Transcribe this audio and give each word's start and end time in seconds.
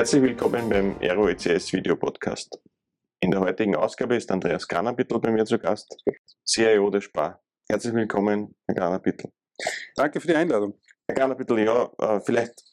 Herzlich 0.00 0.22
willkommen 0.22 0.66
beim 0.70 0.96
Aero 1.02 1.28
ECS 1.28 1.74
Video 1.74 1.94
Podcast. 1.94 2.58
In 3.20 3.32
der 3.32 3.40
heutigen 3.40 3.76
Ausgabe 3.76 4.16
ist 4.16 4.30
Andreas 4.30 4.66
Granabittel 4.66 5.20
bei 5.20 5.30
mir 5.30 5.44
zu 5.44 5.58
Gast, 5.58 5.94
CIO 6.42 6.88
der 6.88 7.02
Spar. 7.02 7.44
Herzlich 7.68 7.92
willkommen, 7.92 8.54
Herr 8.66 8.76
Granabittel. 8.76 9.30
Danke 9.94 10.18
für 10.18 10.28
die 10.28 10.36
Einladung. 10.36 10.80
Herr 11.06 11.16
Granabittel, 11.16 11.58
ja, 11.58 11.92
äh, 11.98 12.18
vielleicht, 12.20 12.64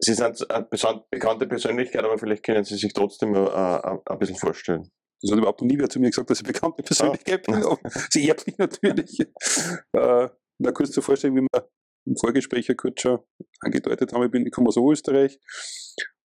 Sie 0.00 0.14
sind 0.14 0.50
eine 0.50 0.66
bekannte 1.08 1.46
Persönlichkeit, 1.46 2.02
aber 2.02 2.18
vielleicht 2.18 2.44
können 2.44 2.64
Sie 2.64 2.76
sich 2.76 2.92
trotzdem 2.92 3.36
äh, 3.36 3.38
ein 3.38 4.18
bisschen 4.18 4.34
vorstellen. 4.34 4.90
Das 5.22 5.30
hat 5.30 5.38
überhaupt 5.38 5.62
nie 5.62 5.78
wer 5.78 5.88
zu 5.88 6.00
mir 6.00 6.10
gesagt, 6.10 6.28
dass 6.28 6.40
ich 6.40 6.44
bekannte 6.44 6.82
Persönlichkeit 6.82 7.46
bin. 7.46 7.54
Ah. 7.54 7.78
Sie 8.10 8.26
ehrt 8.26 8.44
mich 8.48 8.58
natürlich. 8.58 9.20
äh, 9.20 10.28
na, 10.58 10.72
kurz 10.72 10.90
zur 10.90 11.04
Vorstellung, 11.04 11.36
wie 11.36 11.46
wir 11.52 11.70
im 12.04 12.16
Vorgespräch 12.16 12.66
ja 12.66 12.74
kurz 12.74 13.02
schon 13.02 13.20
angedeutet 13.60 14.12
haben, 14.12 14.24
ich, 14.24 14.30
bin, 14.32 14.44
ich 14.44 14.50
komme 14.50 14.66
aus 14.66 14.76
Österreich 14.76 15.38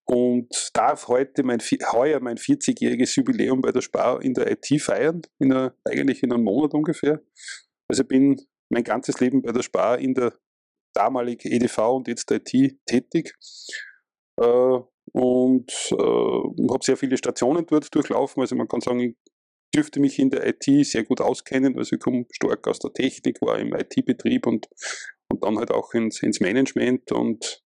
und 0.05 0.71
darf 0.73 1.07
heute 1.07 1.43
mein, 1.43 1.59
heuer 1.59 2.20
mein 2.20 2.38
40-jähriges 2.38 3.16
Jubiläum 3.16 3.62
bei 3.62 3.71
der 3.71 3.81
Spar 3.81 4.21
in 4.21 4.34
der 4.34 4.52
IT 4.52 4.81
feiern, 4.81 5.21
in 5.39 5.53
einer, 5.53 5.76
eigentlich 5.85 6.23
in 6.23 6.34
einem 6.34 6.43
Monat 6.43 6.73
ungefähr. 6.73 7.21
Also 7.88 8.03
ich 8.03 8.07
bin 8.07 8.41
mein 8.70 8.84
ganzes 8.84 9.20
Leben 9.20 9.41
bei 9.41 9.52
der 9.52 9.63
Spar 9.63 9.99
in 9.99 10.13
der 10.13 10.34
damaligen 10.93 11.52
EDV 11.52 11.77
und 11.95 12.07
jetzt 12.07 12.29
IT 12.31 12.52
tätig. 12.85 13.34
Äh, 14.39 14.79
und 15.12 15.71
äh, 15.91 15.95
habe 15.95 16.84
sehr 16.84 16.98
viele 16.98 17.17
Stationen 17.17 17.65
dort 17.65 17.93
durchlaufen. 17.93 18.41
Also 18.41 18.55
man 18.55 18.67
kann 18.67 18.81
sagen, 18.81 18.99
ich 18.99 19.15
dürfte 19.76 19.99
mich 19.99 20.20
in 20.20 20.29
der 20.29 20.46
IT 20.48 20.85
sehr 20.85 21.04
gut 21.04 21.21
auskennen. 21.21 21.77
Also 21.77 21.96
ich 21.96 22.01
komme 22.01 22.26
stark 22.31 22.68
aus 22.68 22.79
der 22.79 22.93
Technik, 22.93 23.41
war 23.41 23.59
im 23.59 23.74
IT-Betrieb 23.74 24.48
und, 24.48 24.68
und 25.31 25.43
dann 25.43 25.57
halt 25.57 25.71
auch 25.71 25.93
ins, 25.93 26.21
ins 26.24 26.40
Management 26.40 27.12
und 27.12 27.62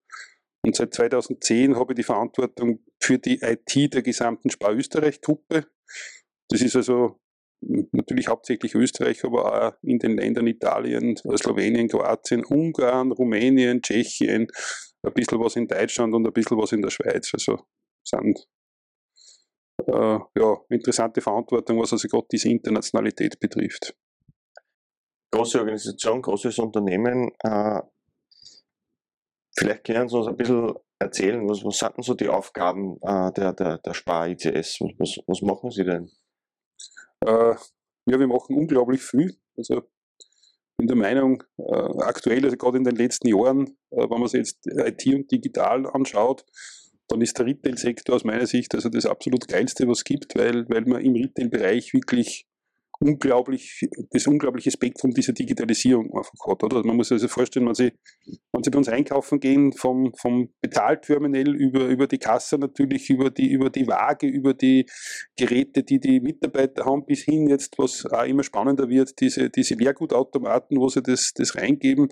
und 0.66 0.76
seit 0.76 0.94
2010 0.94 1.76
habe 1.76 1.94
ich 1.94 1.98
die 1.98 2.04
Verantwortung 2.04 2.84
für 3.02 3.18
die 3.18 3.40
IT 3.42 3.94
der 3.94 4.02
gesamten 4.02 4.50
Spar 4.50 4.74
Österreich-Gruppe. 4.74 5.66
Das 6.50 6.62
ist 6.62 6.76
also 6.76 7.20
natürlich 7.62 8.28
hauptsächlich 8.28 8.76
Österreich, 8.76 9.24
aber 9.24 9.68
auch 9.68 9.74
in 9.82 10.00
den 10.00 10.18
Ländern 10.18 10.48
Italien, 10.48 11.18
Slowenien, 11.18 11.88
Kroatien, 11.88 12.46
Ungarn, 12.46 13.12
Rumänien, 13.12 13.82
Tschechien, 13.82 14.48
ein 15.04 15.14
bisschen 15.14 15.40
was 15.40 15.56
in 15.56 15.68
Deutschland 15.68 16.14
und 16.14 16.26
ein 16.26 16.34
bisschen 16.34 16.58
was 16.58 16.72
in 16.72 16.82
der 16.82 16.90
Schweiz. 16.90 17.32
Also 17.34 17.60
sind 18.04 18.48
äh, 19.86 20.20
ja, 20.36 20.58
interessante 20.70 21.22
Verantwortung, 21.22 21.80
was 21.80 21.94
also 21.94 22.08
gerade 22.08 22.28
diese 22.32 22.50
Internationalität 22.50 23.40
betrifft. 23.40 23.96
Große 25.32 25.60
Organisation, 25.60 26.22
großes 26.22 26.60
Unternehmen. 26.60 27.32
Äh, 27.44 27.82
vielleicht 29.58 29.84
können 29.86 30.08
Sie 30.10 30.18
uns 30.18 30.28
ein 30.28 30.38
bisschen 30.38 30.74
erzählen, 31.00 31.48
was, 31.48 31.64
was 31.64 31.78
sind 31.78 31.98
denn 31.98 32.04
so 32.04 32.14
die 32.14 32.30
Aufgaben 32.30 32.98
äh, 33.02 33.32
der, 33.34 33.54
der, 33.54 33.78
der 33.80 33.94
Spar-ICS? 33.94 34.80
Was, 34.98 35.18
was 35.28 35.42
machen 35.42 35.72
Sie 35.72 35.84
denn? 35.84 36.10
Äh, 37.26 37.56
ja, 38.10 38.20
wir 38.20 38.28
machen 38.28 38.56
unglaublich 38.56 39.02
viel. 39.02 39.36
Also 39.58 39.84
bin 40.78 40.88
der 40.88 40.96
Meinung, 40.96 41.44
äh, 41.58 42.02
aktuell, 42.04 42.44
also 42.46 42.56
gerade 42.56 42.78
in 42.78 42.84
den 42.84 42.96
letzten 42.96 43.28
Jahren, 43.28 43.78
äh, 43.90 44.08
wenn 44.10 44.20
man 44.20 44.28
sich 44.28 44.40
jetzt 44.40 44.60
IT 44.68 45.06
und 45.08 45.32
digital 45.32 45.88
anschaut, 45.88 46.46
dann 47.08 47.22
ist 47.22 47.38
der 47.40 47.48
Retail-Sektor 47.48 48.16
aus 48.16 48.24
meiner 48.24 48.46
Sicht 48.46 48.76
also 48.76 48.90
das 48.90 49.06
absolut 49.06 49.48
geilste, 49.48 49.88
was 49.88 50.00
es 50.00 50.04
gibt, 50.04 50.36
weil, 50.36 50.68
weil 50.70 50.86
man 50.86 51.02
im 51.02 51.16
Retail-Bereich 51.16 51.94
wirklich 51.94 52.48
unglaublich, 53.00 53.88
das 54.12 54.28
unglaubliche 54.28 54.72
Spektrum 54.72 55.12
dieser 55.12 55.34
Digitalisierung 55.34 56.08
einfach 56.16 56.34
hat. 56.48 56.64
Oder? 56.64 56.84
Man 56.86 56.96
muss 56.98 57.10
sich 57.10 57.16
also 57.16 57.28
vorstellen, 57.28 57.68
wenn 57.68 57.76
Sie, 57.76 57.92
wenn 58.52 58.64
Sie 58.64 58.70
bei 58.70 58.78
uns 58.78 58.90
einkaufen 58.90 59.40
gehen, 59.40 59.74
vom, 59.74 60.14
vom 60.20 60.50
Bezahlterminal 60.62 61.56
über, 61.56 61.86
über 61.88 62.08
die 62.08 62.18
Kasse 62.18 62.58
natürlich, 62.58 63.10
über 63.10 63.30
die, 63.30 63.52
über 63.52 63.70
die 63.70 63.88
Waage, 63.88 64.28
über 64.28 64.54
die 64.54 64.86
Geräte, 65.38 65.84
die 65.84 66.00
die 66.00 66.20
Mitarbeiter 66.20 66.86
haben, 66.86 67.06
bis 67.06 67.24
hin 67.24 67.48
jetzt, 67.48 67.78
was 67.78 68.06
auch 68.06 68.26
immer 68.26 68.44
spannender 68.44 68.90
wird, 68.90 69.20
diese, 69.20 69.50
diese 69.50 69.76
Leergutautomaten, 69.76 70.80
wo 70.80 70.90
Sie 70.90 71.02
das, 71.02 71.34
das 71.34 71.56
reingeben. 71.56 72.10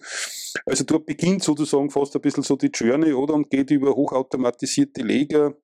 Also 0.65 0.83
dort 0.83 1.05
beginnt 1.05 1.43
sozusagen 1.43 1.89
fast 1.89 2.15
ein 2.15 2.21
bisschen 2.21 2.43
so 2.43 2.55
die 2.55 2.71
Journey, 2.73 3.13
oder? 3.13 3.33
Und 3.33 3.49
geht 3.49 3.71
über 3.71 3.95
hochautomatisierte 3.95 5.01
Leger, 5.01 5.55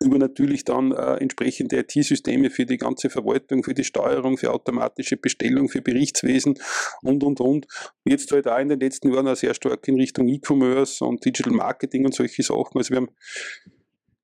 über 0.00 0.18
natürlich 0.18 0.64
dann 0.64 0.92
äh, 0.92 1.16
entsprechende 1.16 1.78
IT-Systeme 1.78 2.50
für 2.50 2.66
die 2.66 2.76
ganze 2.76 3.10
Verwaltung, 3.10 3.64
für 3.64 3.74
die 3.74 3.84
Steuerung, 3.84 4.38
für 4.38 4.52
automatische 4.52 5.16
Bestellung, 5.16 5.68
für 5.68 5.82
Berichtswesen 5.82 6.58
und, 7.02 7.24
und, 7.24 7.40
und. 7.40 7.66
Jetzt 8.04 8.30
halt 8.32 8.46
auch 8.46 8.58
in 8.58 8.68
den 8.68 8.80
letzten 8.80 9.12
Jahren 9.12 9.28
auch 9.28 9.36
sehr 9.36 9.54
stark 9.54 9.86
in 9.88 9.96
Richtung 9.96 10.28
E-Commerce 10.28 11.04
und 11.04 11.24
Digital 11.24 11.52
Marketing 11.52 12.04
und 12.04 12.14
solche 12.14 12.42
Sachen. 12.42 12.76
Also 12.76 12.90
wir 12.90 12.98
haben 12.98 13.10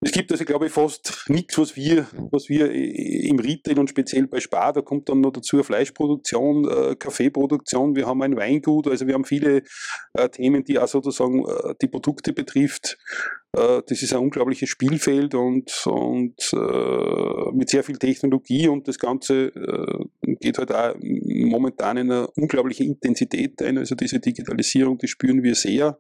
es 0.05 0.13
gibt 0.13 0.31
also, 0.31 0.45
glaube 0.45 0.67
ich, 0.67 0.73
fast 0.73 1.25
nichts, 1.29 1.57
was 1.57 1.77
wir, 1.77 2.07
was 2.31 2.51
wir 2.51 2.71
im 2.71 3.39
Retail 3.39 3.79
und 3.79 3.89
speziell 3.89 4.27
bei 4.27 4.39
Spar, 4.39 4.75
da 4.75 4.83
kommt 4.83 5.09
dann 5.09 5.23
noch 5.23 5.33
dazu 5.33 5.63
Fleischproduktion, 5.63 6.69
äh, 6.69 6.95
Kaffeeproduktion, 6.95 7.97
wir 7.97 8.07
haben 8.07 8.21
ein 8.21 8.37
Weingut, 8.37 8.87
also 8.87 9.07
wir 9.07 9.15
haben 9.15 9.25
viele 9.25 9.63
äh, 10.13 10.29
Themen, 10.29 10.63
die 10.63 10.79
auch 10.79 10.89
sozusagen 10.89 11.47
äh, 11.47 11.75
die 11.81 11.89
Produkte 11.89 12.35
betrifft. 12.35 12.99
Äh, 13.57 13.81
das 13.87 14.03
ist 14.03 14.13
ein 14.13 14.19
unglaubliches 14.21 14.69
Spielfeld 14.69 15.35
und, 15.35 15.87
und 15.87 16.53
mit 17.55 17.71
sehr 17.71 17.83
viel 17.83 17.97
Technologie 17.97 18.69
und 18.69 18.87
das 18.87 18.99
Ganze 18.99 19.53
geht 20.41 20.59
halt 20.59 20.73
auch 20.73 20.95
momentan 21.01 21.97
in 21.97 22.11
eine 22.11 22.27
unglaubliche 22.37 22.85
Intensität 22.85 23.63
ein. 23.63 23.79
Also 23.79 23.95
diese 23.95 24.21
Digitalisierung, 24.21 24.99
die 24.99 25.09
spüren 25.09 25.43
wir 25.43 25.55
sehr. 25.55 25.99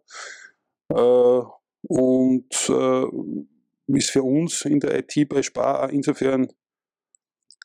und 0.88 2.48
ist 3.87 4.11
für 4.11 4.22
uns 4.22 4.65
in 4.65 4.81
der 4.81 4.99
IT 4.99 5.28
bei 5.28 5.43
Spar 5.43 5.91
insofern 5.91 6.49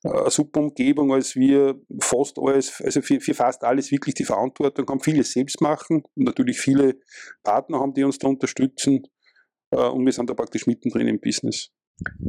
äh, 0.04 0.10
eine 0.10 0.30
super 0.30 0.62
Umgebung, 0.62 1.14
als 1.14 1.36
wir 1.36 1.80
fast 2.02 2.38
alles, 2.40 2.82
also 2.82 3.02
für, 3.02 3.20
für, 3.20 3.34
fast 3.34 3.64
alles 3.64 3.92
wirklich 3.92 4.16
die 4.16 4.26
Verantwortung 4.26 4.88
haben, 4.88 5.02
vieles 5.02 5.32
selbst 5.32 5.62
machen 5.62 6.04
und 6.16 6.24
natürlich 6.24 6.60
viele 6.60 7.00
Partner 7.44 7.80
haben, 7.80 7.94
die 7.94 8.04
uns 8.04 8.18
da 8.18 8.28
unterstützen 8.28 9.04
äh, 9.72 9.78
und 9.78 10.06
wir 10.06 10.14
sind 10.14 10.30
da 10.30 10.34
praktisch 10.34 10.68
mittendrin 10.68 11.08
im 11.08 11.20
Business. 11.20 11.72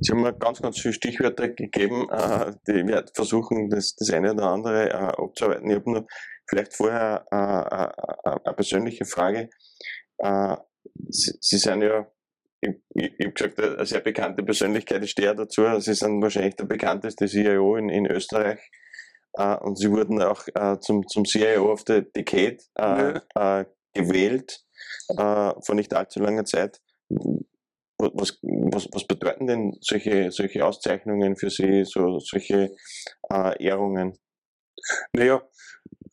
Sie 0.01 0.11
haben 0.11 0.23
mir 0.23 0.37
ganz, 0.37 0.61
ganz 0.61 0.81
viele 0.81 0.95
Stichwörter 0.95 1.49
gegeben, 1.49 2.09
äh, 2.11 2.53
die 2.67 2.87
wir 2.87 3.05
versuchen, 3.15 3.71
das, 3.71 3.95
das 3.95 4.11
eine 4.11 4.33
oder 4.33 4.51
andere 4.51 4.93
abzuarbeiten. 4.93 5.71
Ich 5.71 5.77
habe 5.77 5.91
nur 5.91 6.07
vielleicht 6.49 6.75
vorher 6.75 7.25
eine 7.31 8.55
persönliche 8.57 9.05
Frage. 9.05 9.49
Sie, 11.09 11.33
Sie 11.41 11.59
sind 11.59 11.83
ja 11.83 12.11
ich, 12.61 12.75
ich, 12.95 13.13
ich 13.19 13.27
habe 13.27 13.33
gesagt, 13.33 13.61
eine 13.61 13.87
sehr 13.87 14.01
bekannte 14.01 14.43
Persönlichkeit, 14.43 15.03
ich 15.03 15.11
stehe 15.11 15.35
dazu. 15.35 15.63
Sie 15.81 15.95
sind 15.95 16.23
wahrscheinlich 16.23 16.57
der 16.57 16.65
bekannteste 16.65 17.27
CIO 17.27 17.77
in, 17.77 17.89
in 17.89 18.07
Österreich. 18.07 18.61
Uh, 19.39 19.57
und 19.61 19.79
sie 19.79 19.89
wurden 19.89 20.21
auch 20.21 20.45
uh, 20.59 20.75
zum, 20.81 21.07
zum 21.07 21.25
CIO 21.25 21.71
of 21.71 21.85
the 21.87 22.03
Decade 22.17 22.59
ja. 22.77 23.65
gewählt 23.95 24.61
vor 25.17 25.75
nicht 25.75 25.95
allzu 25.95 26.19
langer 26.21 26.45
Zeit. 26.45 26.81
Was, 27.99 28.39
was, 28.43 28.89
was 28.93 29.07
bedeuten 29.07 29.47
denn 29.47 29.77
solche, 29.81 30.33
solche 30.33 30.65
Auszeichnungen 30.65 31.37
für 31.37 31.51
Sie, 31.51 31.85
so, 31.85 32.19
solche 32.19 32.75
Ehrungen? 33.59 34.19
Naja, 35.13 35.43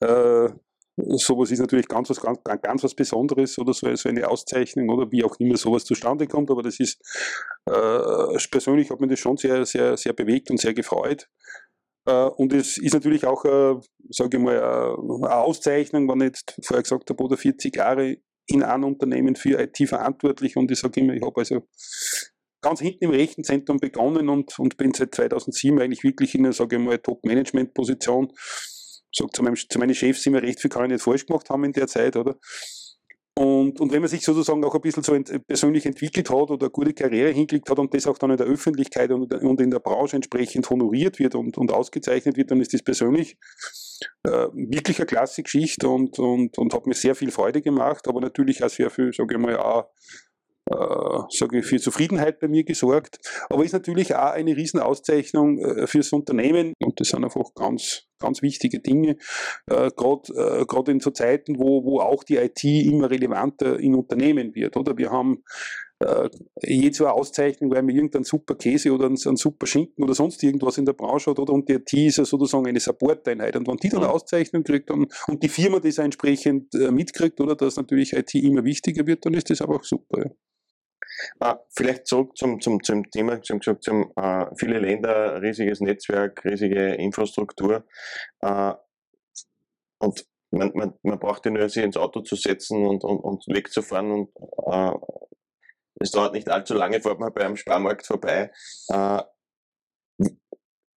äh, 0.01 0.49
sowas 0.97 1.51
ist 1.51 1.59
natürlich 1.59 1.87
ganz 1.87 2.09
was, 2.09 2.19
ganz, 2.19 2.39
ganz 2.43 2.83
was 2.83 2.95
Besonderes 2.95 3.57
oder 3.59 3.73
so, 3.73 3.93
so 3.95 4.09
eine 4.09 4.27
Auszeichnung 4.27 4.89
oder 4.89 5.11
wie 5.11 5.23
auch 5.23 5.35
immer 5.39 5.57
sowas 5.57 5.85
zustande 5.85 6.27
kommt, 6.27 6.49
aber 6.49 6.63
das 6.63 6.79
ist, 6.79 6.99
äh, 7.65 8.37
persönlich 8.49 8.89
hat 8.89 8.99
mich 8.99 9.11
das 9.11 9.19
schon 9.19 9.37
sehr, 9.37 9.65
sehr, 9.65 9.95
sehr 9.97 10.13
bewegt 10.13 10.49
und 10.49 10.59
sehr 10.59 10.73
gefreut. 10.73 11.29
Äh, 12.07 12.11
und 12.11 12.51
es 12.53 12.77
ist 12.77 12.93
natürlich 12.93 13.25
auch, 13.25 13.45
äh, 13.45 13.75
sage 14.09 14.37
ich 14.37 14.43
mal, 14.43 14.55
äh, 14.55 15.25
eine 15.25 15.35
Auszeichnung, 15.35 16.09
wenn 16.09 16.21
ich 16.21 16.27
jetzt 16.27 16.55
vorher 16.63 16.83
gesagt 16.83 17.09
habe, 17.09 17.23
oder 17.23 17.37
40 17.37 17.75
Jahre 17.75 18.17
in 18.47 18.63
einem 18.63 18.85
Unternehmen 18.85 19.35
für 19.35 19.59
IT 19.59 19.77
verantwortlich 19.87 20.55
und 20.55 20.71
ich 20.71 20.79
sage 20.79 21.01
immer, 21.01 21.13
ich 21.13 21.21
habe 21.21 21.37
also 21.37 21.67
ganz 22.61 22.79
hinten 22.79 23.05
im 23.05 23.11
Rechenzentrum 23.11 23.77
begonnen 23.77 24.29
und, 24.29 24.57
und 24.57 24.77
bin 24.77 24.93
seit 24.93 25.13
2007 25.13 25.79
eigentlich 25.79 26.03
wirklich 26.03 26.33
in 26.33 26.45
einer, 26.45 26.53
sage 26.53 26.77
ich 26.77 26.81
mal, 26.81 26.97
Top-Management-Position 26.97 28.31
sagt 29.11 29.35
zu, 29.35 29.43
meinem, 29.43 29.55
zu 29.55 29.79
meinen 29.79 29.95
Chefs 29.95 30.25
immer 30.25 30.41
recht 30.41 30.61
viel 30.61 30.69
kann 30.69 30.85
ich 30.85 30.91
nicht 30.91 31.03
falsch 31.03 31.25
gemacht 31.25 31.49
haben 31.49 31.63
in 31.63 31.73
der 31.73 31.87
Zeit, 31.87 32.15
oder? 32.15 32.35
Und, 33.37 33.79
und 33.79 33.91
wenn 33.91 34.01
man 34.01 34.09
sich 34.09 34.23
sozusagen 34.23 34.63
auch 34.65 34.73
ein 34.73 34.81
bisschen 34.81 35.03
so 35.03 35.13
ent, 35.13 35.31
persönlich 35.45 35.85
entwickelt 35.85 36.31
hat 36.31 36.49
oder 36.49 36.65
eine 36.65 36.71
gute 36.71 36.93
Karriere 36.95 37.29
hingelegt 37.29 37.69
hat 37.69 37.77
und 37.77 37.93
das 37.93 38.07
auch 38.07 38.17
dann 38.17 38.31
in 38.31 38.37
der 38.37 38.47
Öffentlichkeit 38.47 39.11
und, 39.11 39.31
und 39.31 39.61
in 39.61 39.69
der 39.69 39.77
Branche 39.77 40.15
entsprechend 40.15 40.67
honoriert 40.71 41.19
wird 41.19 41.35
und, 41.35 41.55
und 41.55 41.71
ausgezeichnet 41.71 42.35
wird, 42.35 42.49
dann 42.49 42.61
ist 42.61 42.73
das 42.73 42.81
persönlich 42.81 43.37
äh, 44.23 44.47
wirklich 44.53 44.97
eine 44.97 45.05
klasse 45.05 45.43
Geschichte 45.43 45.87
und, 45.87 46.17
und, 46.17 46.57
und 46.57 46.73
hat 46.73 46.87
mir 46.87 46.95
sehr 46.95 47.13
viel 47.13 47.29
Freude 47.29 47.61
gemacht, 47.61 48.07
aber 48.07 48.21
natürlich 48.21 48.63
auch 48.63 48.69
sehr 48.69 48.89
viel, 48.89 49.13
sage 49.13 49.35
ich 49.35 49.39
mal, 49.39 49.55
auch 49.57 49.91
äh, 50.71 51.19
sage 51.29 51.59
ich, 51.59 51.65
für 51.67 51.79
Zufriedenheit 51.79 52.39
bei 52.39 52.47
mir 52.47 52.63
gesorgt. 52.63 53.19
Aber 53.49 53.63
ist 53.63 53.73
natürlich 53.73 54.15
auch 54.15 54.31
eine 54.31 54.57
Riesenauszeichnung 54.57 55.59
äh, 55.59 55.85
fürs 55.85 56.11
Unternehmen 56.11 56.73
und 56.83 56.99
das 56.99 57.09
sind 57.09 57.23
einfach 57.23 57.53
ganz, 57.53 58.06
ganz 58.19 58.41
wichtige 58.41 58.79
Dinge, 58.79 59.17
äh, 59.67 59.91
gerade 59.95 60.65
äh, 60.67 60.91
in 60.91 60.99
so 60.99 61.11
Zeiten, 61.11 61.59
wo, 61.59 61.83
wo 61.83 61.99
auch 61.99 62.23
die 62.23 62.37
IT 62.37 62.63
immer 62.63 63.09
relevanter 63.09 63.79
in 63.79 63.95
Unternehmen 63.95 64.55
wird. 64.55 64.77
Oder 64.77 64.97
wir 64.97 65.11
haben 65.11 65.43
äh, 65.99 66.29
je 66.63 66.91
zur 66.91 67.13
Auszeichnung, 67.13 67.71
weil 67.71 67.81
man 67.81 67.95
irgendeinen 67.95 68.23
super 68.23 68.55
Käse 68.55 68.91
oder 68.91 69.05
einen, 69.07 69.17
einen, 69.25 69.37
super 69.37 69.65
Schinken 69.65 70.03
oder 70.03 70.13
sonst 70.13 70.43
irgendwas 70.43 70.77
in 70.77 70.85
der 70.85 70.93
Branche 70.93 71.31
hat, 71.31 71.39
oder? 71.39 71.53
Und 71.53 71.67
die 71.69 71.73
IT 71.73 71.93
ist 71.93 72.17
ja 72.17 72.25
sozusagen 72.25 72.67
eine 72.67 72.79
Supporteinheit. 72.79 73.55
Und 73.55 73.67
wenn 73.67 73.77
die 73.77 73.89
dann 73.89 74.03
eine 74.03 74.11
Auszeichnung 74.11 74.63
kriegt 74.63 74.91
und, 74.91 75.11
und 75.27 75.41
die 75.41 75.49
Firma 75.49 75.79
das 75.79 75.97
entsprechend 75.97 76.73
äh, 76.75 76.91
mitkriegt, 76.91 77.39
oder, 77.41 77.55
dass 77.55 77.77
natürlich 77.77 78.13
IT 78.13 78.35
immer 78.35 78.63
wichtiger 78.63 79.07
wird, 79.07 79.25
dann 79.25 79.33
ist 79.33 79.49
das 79.49 79.61
einfach 79.61 79.83
super. 79.83 80.19
Ja. 80.19 80.31
Uh, 81.43 81.55
vielleicht 81.75 82.07
zurück 82.07 82.37
zum, 82.37 82.61
zum, 82.61 82.83
zum 82.83 83.09
Thema, 83.09 83.41
zum, 83.41 83.61
zum, 83.61 83.81
zum 83.81 84.11
uh, 84.19 84.45
viele 84.57 84.79
Länder, 84.79 85.41
riesiges 85.41 85.81
Netzwerk, 85.81 86.43
riesige 86.45 86.95
Infrastruktur. 86.95 87.85
Uh, 88.43 88.73
und 89.99 90.25
man, 90.51 90.71
man, 90.73 90.93
man 91.03 91.19
braucht 91.19 91.45
ja 91.45 91.51
nur 91.51 91.69
sich 91.69 91.83
ins 91.83 91.97
Auto 91.97 92.21
zu 92.21 92.35
setzen 92.35 92.85
und, 92.85 93.03
und, 93.03 93.19
und 93.19 93.43
wegzufahren 93.47 94.11
und 94.11 94.29
es 95.99 96.11
dauert 96.11 96.33
nicht 96.33 96.49
allzu 96.49 96.73
lange, 96.73 97.01
fährt 97.01 97.19
man 97.19 97.33
bei 97.33 97.41
einem 97.41 97.57
Sparmarkt 97.57 98.05
vorbei. 98.05 98.51
Äh, 98.89 99.21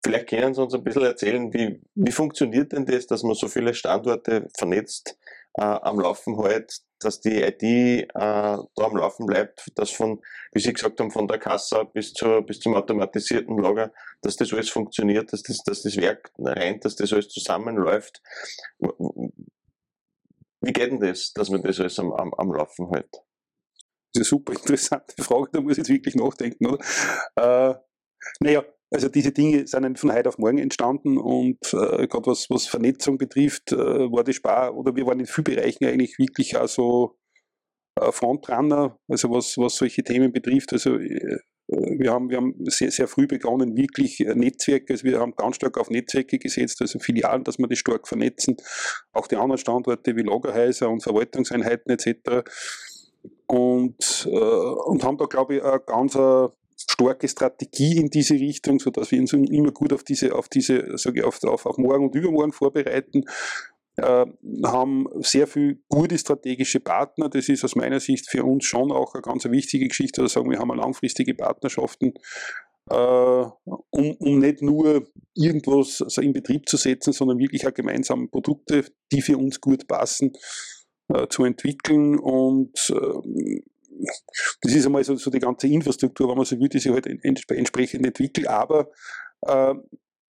vielleicht 0.04 0.28
können 0.28 0.54
Sie 0.54 0.62
uns 0.62 0.74
ein 0.74 0.84
bisschen 0.84 1.04
erzählen, 1.04 1.52
wie, 1.52 1.80
wie 1.94 2.12
funktioniert 2.12 2.72
denn 2.72 2.86
das, 2.86 3.06
dass 3.06 3.22
man 3.22 3.34
so 3.34 3.48
viele 3.48 3.74
Standorte 3.74 4.48
vernetzt 4.56 5.16
äh, 5.60 5.78
am 5.82 6.00
Laufen 6.00 6.42
hält, 6.42 6.80
dass 7.00 7.20
die 7.20 7.42
IT 7.42 7.62
äh, 7.62 8.06
da 8.14 8.64
am 8.76 8.96
Laufen 8.96 9.26
bleibt, 9.26 9.70
dass 9.74 9.90
von, 9.90 10.20
wie 10.52 10.60
Sie 10.60 10.72
gesagt 10.72 10.98
haben, 11.00 11.10
von 11.10 11.28
der 11.28 11.38
Kasse 11.38 11.84
bis, 11.92 12.14
zur, 12.14 12.42
bis 12.42 12.60
zum 12.60 12.74
automatisierten 12.74 13.58
Lager, 13.58 13.92
dass 14.22 14.36
das 14.36 14.52
alles 14.52 14.70
funktioniert, 14.70 15.32
dass 15.32 15.42
das, 15.42 15.58
dass 15.58 15.82
das 15.82 15.96
Werk 15.98 16.32
rennt, 16.38 16.84
dass 16.84 16.96
das 16.96 17.12
alles 17.12 17.28
zusammenläuft. 17.28 18.22
Wie 20.62 20.72
geht 20.72 20.92
denn 20.92 21.00
das, 21.00 21.32
dass 21.34 21.50
man 21.50 21.62
das 21.62 21.78
alles 21.78 21.98
am, 21.98 22.12
am, 22.12 22.32
am 22.34 22.52
Laufen 22.52 22.88
hält? 22.90 23.12
Das 23.12 23.22
ist 24.14 24.16
eine 24.16 24.24
super 24.24 24.52
interessante 24.54 25.22
Frage, 25.22 25.50
da 25.52 25.60
muss 25.60 25.72
ich 25.72 25.78
jetzt 25.78 25.90
wirklich 25.90 26.14
nachdenken, 26.14 26.66
oder? 26.66 26.84
Äh, 27.36 27.74
naja, 28.40 28.64
also 28.90 29.08
diese 29.08 29.32
Dinge 29.32 29.66
sind 29.66 29.98
von 29.98 30.12
heute 30.12 30.28
auf 30.28 30.38
morgen 30.38 30.58
entstanden 30.58 31.16
und 31.16 31.58
äh, 31.72 32.06
gerade 32.08 32.26
was, 32.26 32.50
was 32.50 32.66
Vernetzung 32.66 33.18
betrifft, 33.18 33.72
äh, 33.72 33.76
war 33.76 34.24
die 34.24 34.32
Spar, 34.32 34.76
oder 34.76 34.94
wir 34.96 35.06
waren 35.06 35.20
in 35.20 35.26
vielen 35.26 35.44
Bereichen 35.44 35.84
eigentlich 35.84 36.18
wirklich 36.18 36.56
auch 36.56 36.68
so 36.68 37.18
äh, 38.00 38.10
Frontrunner, 38.10 38.98
also 39.08 39.30
was, 39.30 39.56
was 39.58 39.76
solche 39.76 40.02
Themen 40.02 40.32
betrifft. 40.32 40.72
Also 40.72 40.96
äh, 40.96 41.38
wir 41.68 42.10
haben, 42.10 42.30
wir 42.30 42.38
haben 42.38 42.54
sehr, 42.64 42.90
sehr 42.90 43.06
früh 43.06 43.28
begonnen, 43.28 43.76
wirklich 43.76 44.18
äh, 44.20 44.34
Netzwerke, 44.34 44.94
also 44.94 45.04
wir 45.04 45.20
haben 45.20 45.36
ganz 45.36 45.56
stark 45.56 45.78
auf 45.78 45.88
Netzwerke 45.88 46.38
gesetzt, 46.38 46.80
also 46.80 46.98
Filialen, 46.98 47.44
dass 47.44 47.58
wir 47.58 47.68
die 47.68 47.76
stark 47.76 48.08
vernetzen, 48.08 48.56
auch 49.12 49.28
die 49.28 49.36
anderen 49.36 49.58
Standorte 49.58 50.16
wie 50.16 50.22
Lagerhäuser 50.22 50.90
und 50.90 51.02
Verwaltungseinheiten 51.02 51.92
etc 51.92 52.42
und, 53.50 54.28
äh, 54.30 54.38
und 54.38 55.04
haben 55.04 55.18
da, 55.18 55.26
glaube 55.26 55.56
ich, 55.56 55.64
eine 55.64 55.80
ganz 55.80 56.14
äh, 56.14 56.48
starke 56.88 57.28
Strategie 57.28 57.98
in 57.98 58.08
diese 58.08 58.34
Richtung, 58.34 58.78
sodass 58.78 59.10
wir 59.10 59.20
uns 59.20 59.32
immer 59.32 59.72
gut 59.72 59.92
auf 59.92 60.04
diese, 60.04 60.34
auf 60.34 60.48
diese, 60.48 60.96
sage 60.96 61.20
ich, 61.20 61.24
auf, 61.24 61.42
auf, 61.44 61.66
auf 61.66 61.78
morgen 61.78 62.06
und 62.06 62.14
übermorgen 62.14 62.52
vorbereiten. 62.52 63.24
Äh, 63.96 64.26
haben 64.64 65.06
sehr 65.20 65.46
viele 65.46 65.78
gute 65.88 66.16
strategische 66.16 66.80
Partner. 66.80 67.28
Das 67.28 67.48
ist 67.48 67.64
aus 67.64 67.76
meiner 67.76 68.00
Sicht 68.00 68.30
für 68.30 68.44
uns 68.44 68.64
schon 68.64 68.92
auch 68.92 69.14
eine 69.14 69.22
ganz 69.22 69.44
wichtige 69.44 69.88
Geschichte. 69.88 70.22
Also 70.22 70.34
sagen 70.34 70.50
wir 70.50 70.58
haben 70.58 70.74
langfristige 70.74 71.34
Partnerschaften, 71.34 72.14
äh, 72.88 72.94
um, 72.94 74.12
um 74.18 74.38
nicht 74.38 74.62
nur 74.62 75.06
irgendwas 75.34 76.02
in 76.20 76.32
Betrieb 76.32 76.68
zu 76.68 76.76
setzen, 76.76 77.12
sondern 77.12 77.38
wirklich 77.38 77.66
auch 77.66 77.74
gemeinsame 77.74 78.28
Produkte, 78.28 78.84
die 79.12 79.20
für 79.20 79.36
uns 79.36 79.60
gut 79.60 79.86
passen, 79.86 80.32
äh, 81.12 81.26
zu 81.28 81.44
entwickeln 81.44 82.18
und 82.18 82.78
das 84.62 84.74
ist 84.74 84.86
einmal 84.86 85.04
so, 85.04 85.16
so, 85.16 85.30
die 85.30 85.38
ganze 85.38 85.66
Infrastruktur, 85.66 86.28
wenn 86.28 86.36
man 86.36 86.46
so 86.46 86.58
will, 86.58 86.68
die 86.68 86.78
sich 86.78 86.92
halt 86.92 87.06
entsprechend 87.06 88.06
entwickelt, 88.06 88.46
aber 88.46 88.90
äh, 89.42 89.74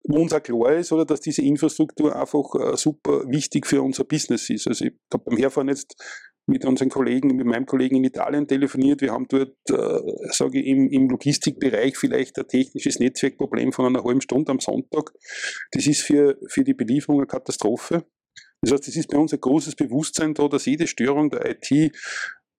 wo 0.08 0.20
uns 0.20 0.32
auch 0.32 0.42
klar 0.42 0.74
ist, 0.74 0.92
oder, 0.92 1.04
dass 1.04 1.20
diese 1.20 1.42
Infrastruktur 1.42 2.14
einfach 2.14 2.54
äh, 2.54 2.76
super 2.76 3.24
wichtig 3.28 3.66
für 3.66 3.82
unser 3.82 4.04
Business 4.04 4.48
ist. 4.50 4.68
Also 4.68 4.84
ich 4.84 4.92
habe 5.12 5.24
beim 5.24 5.36
Herfahren 5.36 5.68
jetzt 5.68 5.96
mit 6.46 6.64
unseren 6.64 6.90
Kollegen, 6.90 7.34
mit 7.34 7.46
meinem 7.46 7.66
Kollegen 7.66 7.96
in 7.96 8.04
Italien 8.04 8.46
telefoniert. 8.46 9.00
Wir 9.00 9.12
haben 9.12 9.26
dort, 9.28 9.56
äh, 9.68 10.00
sage 10.30 10.60
ich, 10.60 10.66
im, 10.66 10.88
im 10.90 11.08
Logistikbereich 11.08 11.96
vielleicht 11.96 12.38
ein 12.38 12.46
technisches 12.46 13.00
Netzwerkproblem 13.00 13.72
von 13.72 13.86
einer 13.86 14.04
halben 14.04 14.20
Stunde 14.20 14.52
am 14.52 14.60
Sonntag. 14.60 15.12
Das 15.72 15.86
ist 15.86 16.02
für, 16.02 16.38
für 16.48 16.62
die 16.62 16.74
Belieferung 16.74 17.18
eine 17.20 17.26
Katastrophe. 17.26 18.04
Das 18.62 18.72
heißt, 18.72 18.88
es 18.88 18.96
ist 18.96 19.10
bei 19.10 19.18
uns 19.18 19.32
ein 19.32 19.40
großes 19.40 19.74
Bewusstsein 19.74 20.34
da, 20.34 20.48
dass 20.48 20.66
jede 20.66 20.86
Störung 20.86 21.30
der 21.30 21.50
IT 21.50 21.94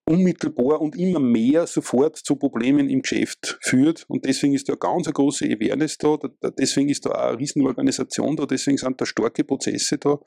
unmittelbar 0.07 0.81
und 0.81 0.95
immer 0.95 1.19
mehr 1.19 1.67
sofort 1.67 2.15
zu 2.17 2.37
Problemen 2.37 2.89
im 2.89 3.01
Geschäft 3.01 3.57
führt. 3.61 4.05
Und 4.07 4.25
deswegen 4.25 4.53
ist 4.53 4.69
da 4.69 4.73
eine 4.73 4.79
ganz 4.79 5.11
große 5.11 5.45
Awareness 5.45 5.97
da, 5.97 6.17
deswegen 6.57 6.89
ist 6.89 7.05
da 7.05 7.11
auch 7.11 7.29
eine 7.29 7.39
Riesenorganisation 7.39 8.35
da, 8.37 8.45
deswegen 8.45 8.77
sind 8.77 8.99
da 9.01 9.05
starke 9.05 9.43
Prozesse 9.43 9.97
da. 9.97 10.19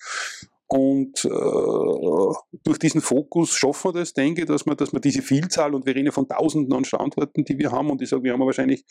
Und 0.73 1.25
äh, 1.25 2.59
durch 2.63 2.79
diesen 2.79 3.01
Fokus 3.01 3.57
schaffen 3.57 3.93
wir 3.93 4.01
das, 4.01 4.13
denke 4.13 4.43
ich, 4.43 4.47
dass 4.47 4.67
wir, 4.67 4.77
dass 4.77 4.93
wir 4.93 5.01
diese 5.01 5.21
Vielzahl, 5.21 5.75
und 5.75 5.85
wir 5.85 5.97
reden 5.97 6.13
von 6.13 6.29
Tausenden 6.29 6.73
an 6.73 6.85
Standorten, 6.85 7.45
die 7.45 7.59
wir 7.59 7.73
haben, 7.73 7.91
und 7.91 8.01
ich 8.03 8.09
sage, 8.09 8.23
wir 8.23 8.35
haben 8.35 8.47
wahrscheinlich 8.47 8.85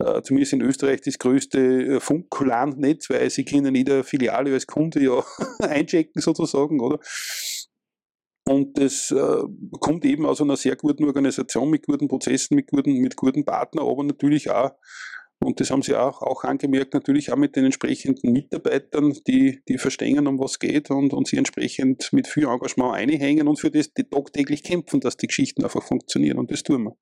äh, 0.00 0.20
zumindest 0.22 0.54
in 0.54 0.62
Österreich 0.62 1.00
das 1.02 1.18
größte 1.20 1.58
äh, 1.58 2.00
Funklandnetz, 2.00 3.08
weil 3.08 3.30
sie 3.30 3.44
können 3.44 3.72
jeder 3.72 4.02
Filiale 4.02 4.52
als 4.52 4.66
Kunde 4.66 5.00
ja 5.00 5.22
einchecken 5.60 6.20
sozusagen, 6.20 6.80
oder? 6.80 6.98
Und 8.44 8.76
das 8.76 9.10
äh, 9.12 9.42
kommt 9.80 10.04
eben 10.04 10.26
aus 10.26 10.40
einer 10.40 10.56
sehr 10.56 10.76
guten 10.76 11.04
Organisation 11.04 11.70
mit 11.70 11.86
guten 11.86 12.08
Prozessen, 12.08 12.56
mit 12.56 12.68
guten, 12.68 13.00
mit 13.00 13.16
guten 13.16 13.44
Partnern, 13.44 13.86
aber 13.86 14.02
natürlich 14.02 14.50
auch 14.50 14.72
und 15.42 15.60
das 15.60 15.70
haben 15.70 15.82
sie 15.82 15.96
auch, 15.96 16.22
auch 16.22 16.44
angemerkt, 16.44 16.94
natürlich 16.94 17.32
auch 17.32 17.36
mit 17.36 17.56
den 17.56 17.64
entsprechenden 17.64 18.32
Mitarbeitern, 18.32 19.12
die, 19.26 19.60
die 19.68 19.78
verstehen, 19.78 20.26
um 20.26 20.38
was 20.38 20.58
geht 20.58 20.90
und, 20.90 21.12
und 21.12 21.26
sie 21.26 21.36
entsprechend 21.36 22.12
mit 22.12 22.28
viel 22.28 22.44
Engagement 22.44 22.94
einhängen 22.94 23.48
und 23.48 23.58
für 23.58 23.70
das 23.70 23.92
die 23.92 24.04
tagtäglich 24.04 24.62
kämpfen, 24.62 25.00
dass 25.00 25.16
die 25.16 25.26
Geschichten 25.26 25.64
einfach 25.64 25.82
funktionieren. 25.82 26.38
Und 26.38 26.50
das 26.50 26.62
tun 26.62 26.84
wir. 26.84 26.96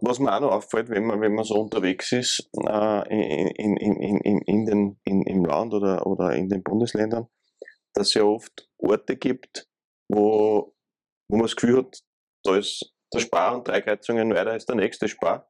Was 0.00 0.18
mir 0.18 0.34
auch 0.34 0.40
noch 0.40 0.52
auffällt, 0.52 0.90
wenn 0.90 1.06
man, 1.06 1.20
wenn 1.20 1.34
man 1.34 1.44
so 1.44 1.54
unterwegs 1.54 2.10
ist 2.12 2.50
äh, 2.66 3.54
in, 3.56 3.76
in, 3.76 4.00
in, 4.00 4.38
in, 4.40 4.66
den, 4.66 4.96
in, 5.04 5.22
im 5.22 5.44
Land 5.44 5.72
oder, 5.72 6.04
oder 6.04 6.34
in 6.34 6.48
den 6.48 6.62
Bundesländern, 6.62 7.28
dass 7.94 8.08
es 8.08 8.14
ja 8.14 8.22
oft 8.22 8.68
Orte 8.78 9.16
gibt, 9.16 9.68
wo, 10.08 10.74
wo 11.28 11.36
man 11.36 11.42
das 11.42 11.56
Gefühl 11.56 11.78
hat, 11.78 12.00
da 12.44 12.56
ist 12.56 12.94
der 13.12 13.20
Spar 13.20 13.56
und 13.56 13.66
drei 13.66 13.80
Kreuzungen 13.80 14.34
weiter 14.34 14.56
ist 14.56 14.68
der 14.68 14.76
nächste 14.76 15.08
Spar. 15.08 15.48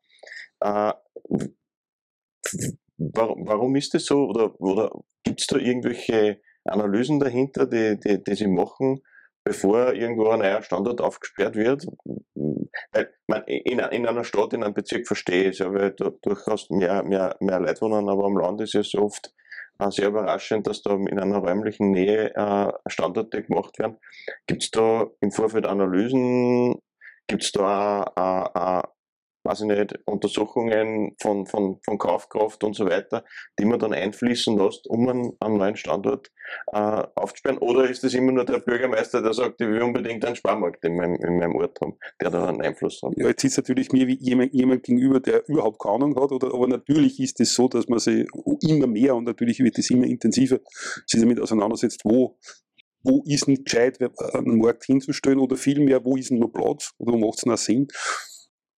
Äh, 0.61 0.92
warum, 2.99 3.47
warum 3.47 3.76
ist 3.76 3.95
das 3.95 4.04
so? 4.04 4.26
Oder, 4.26 4.61
oder 4.61 4.92
gibt 5.25 5.40
es 5.40 5.47
da 5.47 5.57
irgendwelche 5.57 6.40
Analysen 6.64 7.21
dahinter, 7.21 7.66
die, 7.66 7.99
die, 7.99 8.23
die 8.23 8.35
Sie 8.35 8.47
machen, 8.47 9.02
bevor 9.45 9.92
irgendwo 9.95 10.28
ein 10.28 10.40
neuer 10.40 10.62
Standort 10.62 11.00
aufgesperrt 11.00 11.57
wird? 11.57 11.87
Weil, 12.92 13.14
man, 13.26 13.45
in, 13.45 13.78
in 13.78 14.07
einer 14.07 14.25
Stadt, 14.25 14.52
in 14.52 14.62
einem 14.62 14.75
Bezirk 14.75 15.07
verstehe 15.07 15.45
ich 15.45 15.49
es 15.50 15.59
ja, 15.59 15.73
weil 15.73 15.92
da 15.92 16.11
durchaus 16.23 16.71
mehr, 16.71 17.02
mehr, 17.02 17.37
mehr 17.40 17.61
Leute 17.61 17.80
wohnen, 17.80 18.09
aber 18.09 18.25
am 18.25 18.37
Land 18.37 18.61
ist 18.61 18.75
ja 18.75 18.83
so 18.83 19.02
oft 19.02 19.33
sehr 19.90 20.08
überraschend, 20.08 20.66
dass 20.66 20.82
da 20.82 20.94
in 20.94 21.18
einer 21.18 21.38
räumlichen 21.38 21.92
Nähe 21.92 22.35
äh, 22.35 22.73
Standorte 22.87 23.42
gemacht 23.42 23.78
werden. 23.78 23.99
Gibt 24.47 24.62
es 24.64 24.70
da 24.70 25.06
im 25.20 25.30
Vorfeld 25.30 25.66
Analysen? 25.66 26.80
Gibt 27.28 27.42
es 27.44 27.52
da 27.52 28.04
äh, 28.16 28.80
äh, 28.80 28.82
weiß 29.48 29.62
ich 29.62 29.66
nicht, 29.66 29.98
Untersuchungen 30.04 31.16
von, 31.20 31.46
von, 31.46 31.80
von 31.82 31.98
Kaufkraft 31.98 32.62
und 32.64 32.76
so 32.76 32.84
weiter, 32.84 33.24
die 33.58 33.64
man 33.64 33.78
dann 33.78 33.94
einfließen 33.94 34.58
lässt, 34.58 34.86
um 34.88 35.08
einen, 35.08 35.32
einen 35.40 35.56
neuen 35.56 35.76
Standort 35.76 36.30
äh, 36.72 37.02
aufzusperren? 37.14 37.58
Oder 37.58 37.88
ist 37.88 38.04
es 38.04 38.12
immer 38.12 38.32
nur 38.32 38.44
der 38.44 38.58
Bürgermeister, 38.58 39.22
der 39.22 39.32
sagt, 39.32 39.60
ich 39.60 39.66
will 39.66 39.82
unbedingt 39.82 40.24
einen 40.24 40.36
Sparmarkt 40.36 40.84
in 40.84 40.96
meinem, 40.96 41.14
in 41.14 41.38
meinem 41.38 41.56
Ort 41.56 41.80
haben, 41.80 41.96
der 42.20 42.30
da 42.30 42.46
einen 42.46 42.60
Einfluss 42.60 43.00
hat? 43.02 43.12
Ja, 43.16 43.28
jetzt 43.28 43.42
ist 43.42 43.56
natürlich 43.56 43.90
mir 43.90 44.06
wie 44.06 44.18
jemand, 44.20 44.52
jemand 44.52 44.82
gegenüber, 44.82 45.20
der 45.20 45.48
überhaupt 45.48 45.80
keine 45.80 45.94
Ahnung 45.94 46.20
hat, 46.20 46.30
oder, 46.30 46.52
aber 46.52 46.68
natürlich 46.68 47.18
ist 47.18 47.40
es 47.40 47.54
so, 47.54 47.68
dass 47.68 47.88
man 47.88 48.00
sich 48.00 48.28
immer 48.60 48.86
mehr 48.86 49.14
und 49.14 49.24
natürlich 49.24 49.60
wird 49.60 49.78
es 49.78 49.90
immer 49.90 50.06
intensiver 50.06 50.58
sich 51.06 51.20
damit 51.20 51.40
auseinandersetzt, 51.40 52.02
wo 52.04 52.36
wo 53.04 53.22
ist 53.26 53.46
nicht 53.46 53.64
gescheit, 53.64 53.98
einen 54.34 54.58
Markt 54.58 54.84
hinzustellen 54.84 55.38
oder 55.38 55.56
vielmehr, 55.56 56.04
wo 56.04 56.16
ist 56.16 56.32
noch 56.32 56.48
Platz 56.48 56.92
oder 56.98 57.12
wo 57.12 57.18
macht 57.18 57.38
es 57.38 57.46
noch 57.46 57.56
Sinn? 57.56 57.86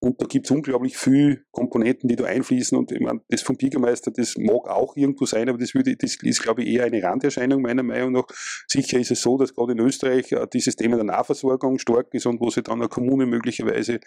Und 0.03 0.19
da 0.19 0.25
gibt 0.25 0.47
es 0.47 0.51
unglaublich 0.51 0.97
viele 0.97 1.43
Komponenten, 1.51 2.09
die 2.09 2.15
da 2.15 2.25
einfließen. 2.25 2.75
Und 2.75 2.91
ich 2.91 2.99
meine, 2.99 3.21
das 3.29 3.43
vom 3.43 3.55
Bürgermeister, 3.55 4.09
das 4.09 4.35
mag 4.35 4.67
auch 4.67 4.95
irgendwo 4.95 5.25
sein, 5.25 5.47
aber 5.47 5.59
das, 5.59 5.75
würde, 5.75 5.95
das 5.95 6.15
ist, 6.23 6.41
glaube 6.41 6.63
ich, 6.63 6.69
eher 6.69 6.85
eine 6.85 7.03
Randerscheinung 7.03 7.61
meiner 7.61 7.83
Meinung 7.83 8.13
nach. 8.13 8.25
Sicher 8.67 8.97
ist 8.97 9.11
es 9.11 9.21
so, 9.21 9.37
dass 9.37 9.53
gerade 9.53 9.73
in 9.73 9.79
Österreich 9.79 10.31
äh, 10.31 10.47
dieses 10.51 10.75
Thema 10.75 10.95
der 10.95 11.05
Nahversorgung 11.05 11.77
stark 11.77 12.15
ist 12.15 12.25
und 12.25 12.41
wo 12.41 12.49
sich 12.49 12.63
dann 12.63 12.79
eine 12.79 12.89
Kommune 12.89 13.27
möglicherweise 13.27 13.99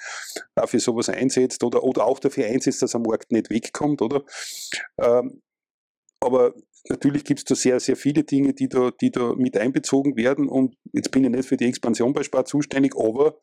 dafür 0.56 0.80
sowas 0.80 1.08
einsetzt 1.08 1.62
oder, 1.62 1.84
oder 1.84 2.04
auch 2.06 2.18
dafür 2.18 2.46
einsetzt, 2.46 2.82
dass 2.82 2.96
am 2.96 3.02
Markt 3.02 3.30
nicht 3.30 3.50
wegkommt, 3.50 4.02
oder? 4.02 4.24
Ähm, 4.98 5.42
aber 6.18 6.54
natürlich 6.88 7.24
gibt 7.24 7.40
es 7.40 7.44
da 7.44 7.54
sehr, 7.54 7.80
sehr 7.80 7.96
viele 7.96 8.24
Dinge, 8.24 8.52
die 8.52 8.68
da, 8.68 8.90
die 8.90 9.10
da 9.10 9.34
mit 9.34 9.56
einbezogen 9.56 10.16
werden. 10.16 10.48
Und 10.48 10.76
jetzt 10.92 11.10
bin 11.10 11.24
ich 11.24 11.30
nicht 11.30 11.48
für 11.48 11.56
die 11.56 11.66
Expansion 11.66 12.12
bei 12.12 12.22
Spar 12.22 12.44
zuständig, 12.44 12.94
aber 12.96 13.38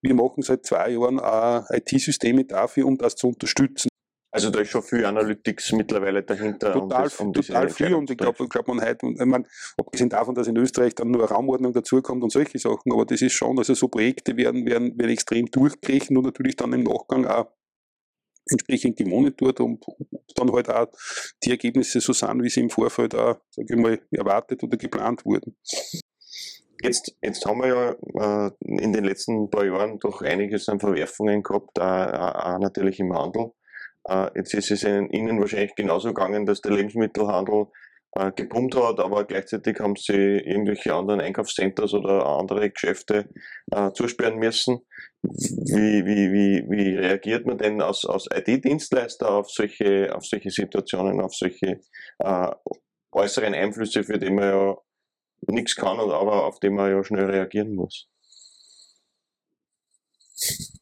wir 0.00 0.14
machen 0.14 0.42
seit 0.42 0.64
zwei 0.64 0.90
Jahren 0.90 1.18
auch 1.20 1.64
IT-Systeme 1.70 2.44
dafür, 2.44 2.86
um 2.86 2.96
das 2.96 3.16
zu 3.16 3.28
unterstützen. 3.28 3.88
Also 4.30 4.50
da 4.50 4.60
ist 4.60 4.68
schon 4.68 4.82
viel 4.82 5.04
Analytics 5.06 5.72
mittlerweile 5.72 6.22
dahinter. 6.22 6.72
Total, 6.72 6.82
um 6.82 6.88
das, 7.04 7.20
um 7.20 7.32
total 7.32 7.68
viel 7.70 7.94
und 7.94 8.10
ich 8.10 8.18
glaube, 8.18 8.46
glaub 8.46 8.68
man 8.68 8.80
heute, 8.80 9.06
ich 9.06 9.24
meine, 9.24 9.46
abgesehen 9.78 10.10
davon, 10.10 10.34
dass 10.34 10.46
in 10.46 10.56
Österreich 10.56 10.94
dann 10.94 11.10
nur 11.10 11.24
Raumordnung 11.24 11.72
dazukommt 11.72 12.22
und 12.22 12.30
solche 12.30 12.58
Sachen, 12.58 12.92
aber 12.92 13.06
das 13.06 13.22
ist 13.22 13.32
schon, 13.32 13.58
also 13.58 13.72
so 13.72 13.88
Projekte 13.88 14.36
werden, 14.36 14.66
werden, 14.66 14.98
werden 14.98 15.10
extrem 15.10 15.46
durchgekriegt 15.46 16.10
und 16.10 16.24
natürlich 16.24 16.56
dann 16.56 16.74
im 16.74 16.82
Nachgang 16.82 17.26
auch 17.26 17.46
entsprechend 18.50 18.96
gemonitort 18.96 19.60
und 19.60 19.84
dann 20.34 20.52
halt 20.52 20.68
auch 20.68 20.88
die 21.44 21.50
Ergebnisse 21.50 22.00
so 22.00 22.12
sind, 22.12 22.42
wie 22.42 22.48
sie 22.48 22.60
im 22.60 22.70
Vorfeld 22.70 23.14
auch, 23.14 23.36
sage 23.50 23.74
ich 23.74 23.76
mal, 23.76 24.00
erwartet 24.10 24.62
oder 24.62 24.76
geplant 24.76 25.24
wurden. 25.24 25.56
Jetzt, 26.82 27.16
jetzt 27.22 27.44
haben 27.44 27.60
wir 27.60 27.68
ja 28.14 28.46
äh, 28.46 28.50
in 28.60 28.92
den 28.92 29.04
letzten 29.04 29.50
paar 29.50 29.64
Jahren 29.64 29.98
doch 29.98 30.22
einiges 30.22 30.68
an 30.68 30.78
Verwerfungen 30.78 31.42
gehabt, 31.42 31.78
auch, 31.80 31.84
auch 31.84 32.58
natürlich 32.60 33.00
im 33.00 33.12
Handel. 33.12 33.50
Äh, 34.04 34.30
jetzt 34.36 34.54
ist 34.54 34.70
es 34.70 34.84
Ihnen 34.84 35.40
wahrscheinlich 35.40 35.74
genauso 35.74 36.08
gegangen, 36.08 36.46
dass 36.46 36.60
der 36.60 36.72
Lebensmittelhandel 36.72 37.66
äh, 38.18 38.32
gepumpt 38.32 38.74
hat, 38.74 39.00
aber 39.00 39.24
gleichzeitig 39.24 39.78
haben 39.80 39.94
Sie 39.96 40.12
irgendwelche 40.12 40.94
anderen 40.94 41.20
Einkaufscenters 41.20 41.94
oder 41.94 42.26
andere 42.26 42.70
Geschäfte 42.70 43.28
äh, 43.70 43.92
zusperren 43.92 44.38
müssen. 44.38 44.80
Wie, 45.22 46.04
wie, 46.04 46.32
wie, 46.32 46.64
wie 46.68 46.96
reagiert 46.96 47.46
man 47.46 47.58
denn 47.58 47.80
als, 47.80 48.04
als 48.04 48.28
IT-Dienstleister 48.32 49.30
auf 49.30 49.50
solche, 49.50 50.14
auf 50.14 50.24
solche 50.24 50.50
Situationen, 50.50 51.20
auf 51.20 51.34
solche 51.34 51.80
äh, 52.18 52.50
äußeren 53.12 53.54
Einflüsse, 53.54 54.04
für 54.04 54.18
die 54.18 54.30
man 54.30 54.44
ja 54.44 54.76
nichts 55.46 55.76
kann, 55.76 55.98
aber 55.98 56.46
auf 56.46 56.58
die 56.60 56.70
man 56.70 56.90
ja 56.90 57.02
schnell 57.04 57.30
reagieren 57.30 57.74
muss? 57.74 58.08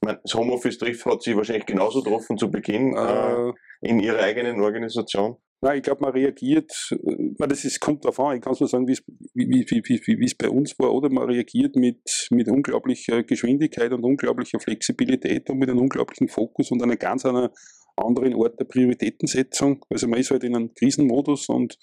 das 0.01 0.35
Homeoffice 0.35 0.79
trifft 0.79 1.07
hat 1.07 1.23
sie 1.23 1.37
wahrscheinlich 1.37 1.67
genauso 1.67 2.03
getroffen 2.03 2.37
zu 2.37 2.51
Beginn 2.51 2.95
äh, 2.95 3.49
äh, 3.49 3.53
in 3.81 4.01
ihrer 4.01 4.21
eigenen 4.21 4.61
Organisation. 4.61 5.39
Nein, 5.63 5.79
ich 5.79 5.83
glaube, 5.83 6.03
man 6.03 6.13
reagiert, 6.13 6.71
äh, 6.91 7.47
das 7.49 7.65
ist, 7.65 7.81
kommt 7.81 8.05
darauf 8.05 8.21
an, 8.21 8.37
ich 8.37 8.43
kann 8.43 8.53
es 8.53 8.61
nur 8.61 8.69
sagen, 8.69 8.87
wie, 8.87 8.99
wie, 9.35 9.67
wie, 9.69 10.19
wie 10.19 10.25
es 10.25 10.35
bei 10.35 10.51
uns 10.51 10.79
war, 10.79 10.93
oder 10.93 11.09
man 11.09 11.25
reagiert 11.25 11.77
mit, 11.77 12.29
mit 12.31 12.49
unglaublicher 12.49 13.23
Geschwindigkeit 13.23 13.93
und 13.93 14.05
unglaublicher 14.05 14.61
Flexibilität 14.61 15.49
und 15.49 15.59
mit 15.59 15.71
einem 15.71 15.81
unglaublichen 15.81 16.29
Fokus 16.29 16.71
und 16.71 16.83
einer 16.83 16.97
ganz 16.97 17.25
einer 17.25 17.53
anderen 17.97 18.35
Art 18.35 18.61
der 18.61 18.67
Prioritätensetzung. 18.67 19.85
Also 19.89 20.07
man 20.09 20.21
ist 20.21 20.31
halt 20.31 20.45
in 20.45 20.55
einem 20.55 20.75
Krisenmodus 20.75 21.49
und 21.49 21.79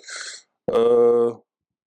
äh, 0.67 1.31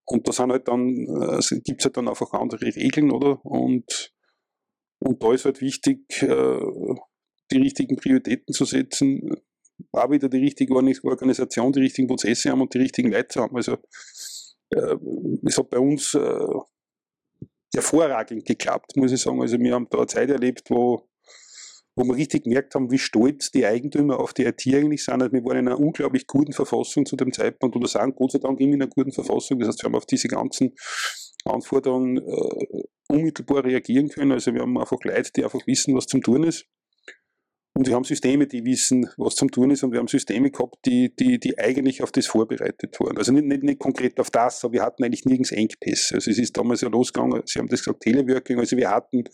und 0.08 0.28
da 0.28 0.32
sind 0.32 0.52
halt 0.52 0.68
dann, 0.68 0.88
äh, 0.88 1.40
gibt 1.64 1.80
es 1.80 1.84
halt 1.84 1.96
dann 1.96 2.08
einfach 2.08 2.32
andere 2.32 2.64
Regeln, 2.64 3.10
oder? 3.10 3.44
Und 3.44 4.12
und 4.98 5.22
da 5.22 5.32
ist 5.32 5.44
halt 5.44 5.60
wichtig, 5.60 6.22
äh, 6.22 6.60
die 7.50 7.58
richtigen 7.58 7.96
Prioritäten 7.96 8.52
zu 8.52 8.64
setzen, 8.64 9.36
auch 9.92 10.10
wieder 10.10 10.28
die 10.28 10.38
richtige 10.38 10.74
Organisation, 10.74 11.72
die 11.72 11.80
richtigen 11.80 12.08
Prozesse 12.08 12.50
haben 12.50 12.60
und 12.60 12.72
die 12.74 12.78
richtigen 12.78 13.10
Leute 13.10 13.40
haben. 13.40 13.56
Also 13.56 13.78
äh, 14.70 14.96
es 15.44 15.58
hat 15.58 15.70
bei 15.70 15.78
uns 15.78 16.14
äh, 16.14 16.46
hervorragend 17.74 18.44
geklappt, 18.44 18.96
muss 18.96 19.12
ich 19.12 19.20
sagen. 19.20 19.40
Also 19.40 19.58
wir 19.58 19.74
haben 19.74 19.88
da 19.90 19.98
eine 19.98 20.06
Zeit 20.06 20.30
erlebt, 20.30 20.70
wo, 20.70 21.08
wo 21.94 22.04
wir 22.04 22.16
richtig 22.16 22.44
gemerkt 22.44 22.74
haben, 22.74 22.90
wie 22.90 22.98
stolz 22.98 23.50
die 23.50 23.66
Eigentümer 23.66 24.18
auf 24.18 24.32
die 24.32 24.44
IT 24.44 24.66
eigentlich 24.66 25.04
sind. 25.04 25.22
Also 25.22 25.32
wir 25.32 25.44
waren 25.44 25.58
in 25.58 25.68
einer 25.68 25.78
unglaublich 25.78 26.26
guten 26.26 26.52
Verfassung 26.52 27.06
zu 27.06 27.16
dem 27.16 27.32
Zeitpunkt 27.32 27.76
oder 27.76 27.88
sagen 27.88 28.14
Gott 28.16 28.32
sei 28.32 28.38
Dank 28.38 28.60
immer 28.60 28.74
in 28.74 28.82
einer 28.82 28.90
guten 28.90 29.12
Verfassung. 29.12 29.58
Das 29.58 29.68
heißt, 29.68 29.82
wir 29.82 29.88
haben 29.88 29.94
auf 29.94 30.06
diese 30.06 30.28
ganzen 30.28 30.74
Anforderungen 31.44 32.18
äh, 32.18 32.82
unmittelbar 33.08 33.64
reagieren 33.64 34.08
können. 34.08 34.32
Also 34.32 34.52
wir 34.52 34.62
haben 34.62 34.76
einfach 34.78 34.98
Leute, 35.04 35.30
die 35.36 35.44
einfach 35.44 35.64
wissen, 35.66 35.94
was 35.94 36.06
zum 36.06 36.22
tun 36.22 36.42
ist. 36.44 36.66
Und 37.76 37.86
wir 37.86 37.94
haben 37.94 38.04
Systeme, 38.04 38.46
die 38.46 38.64
wissen, 38.64 39.10
was 39.18 39.36
zum 39.36 39.50
tun 39.50 39.70
ist, 39.70 39.82
und 39.82 39.92
wir 39.92 39.98
haben 39.98 40.08
Systeme 40.08 40.50
gehabt, 40.50 40.78
die, 40.86 41.14
die, 41.14 41.38
die 41.38 41.58
eigentlich 41.58 42.02
auf 42.02 42.10
das 42.10 42.26
vorbereitet 42.26 42.98
waren. 43.00 43.18
Also 43.18 43.32
nicht, 43.32 43.44
nicht, 43.44 43.62
nicht 43.64 43.78
konkret 43.78 44.18
auf 44.18 44.30
das, 44.30 44.64
aber 44.64 44.72
wir 44.72 44.82
hatten 44.82 45.04
eigentlich 45.04 45.26
nirgends 45.26 45.52
Engpässe. 45.52 46.14
Also 46.14 46.30
es 46.30 46.38
ist 46.38 46.56
damals 46.56 46.80
ja 46.80 46.88
losgegangen, 46.88 47.42
Sie 47.44 47.58
haben 47.58 47.68
das 47.68 47.80
gesagt, 47.80 48.00
Teleworking, 48.00 48.58
also 48.58 48.78
wir 48.78 48.90
hatten 48.90 49.24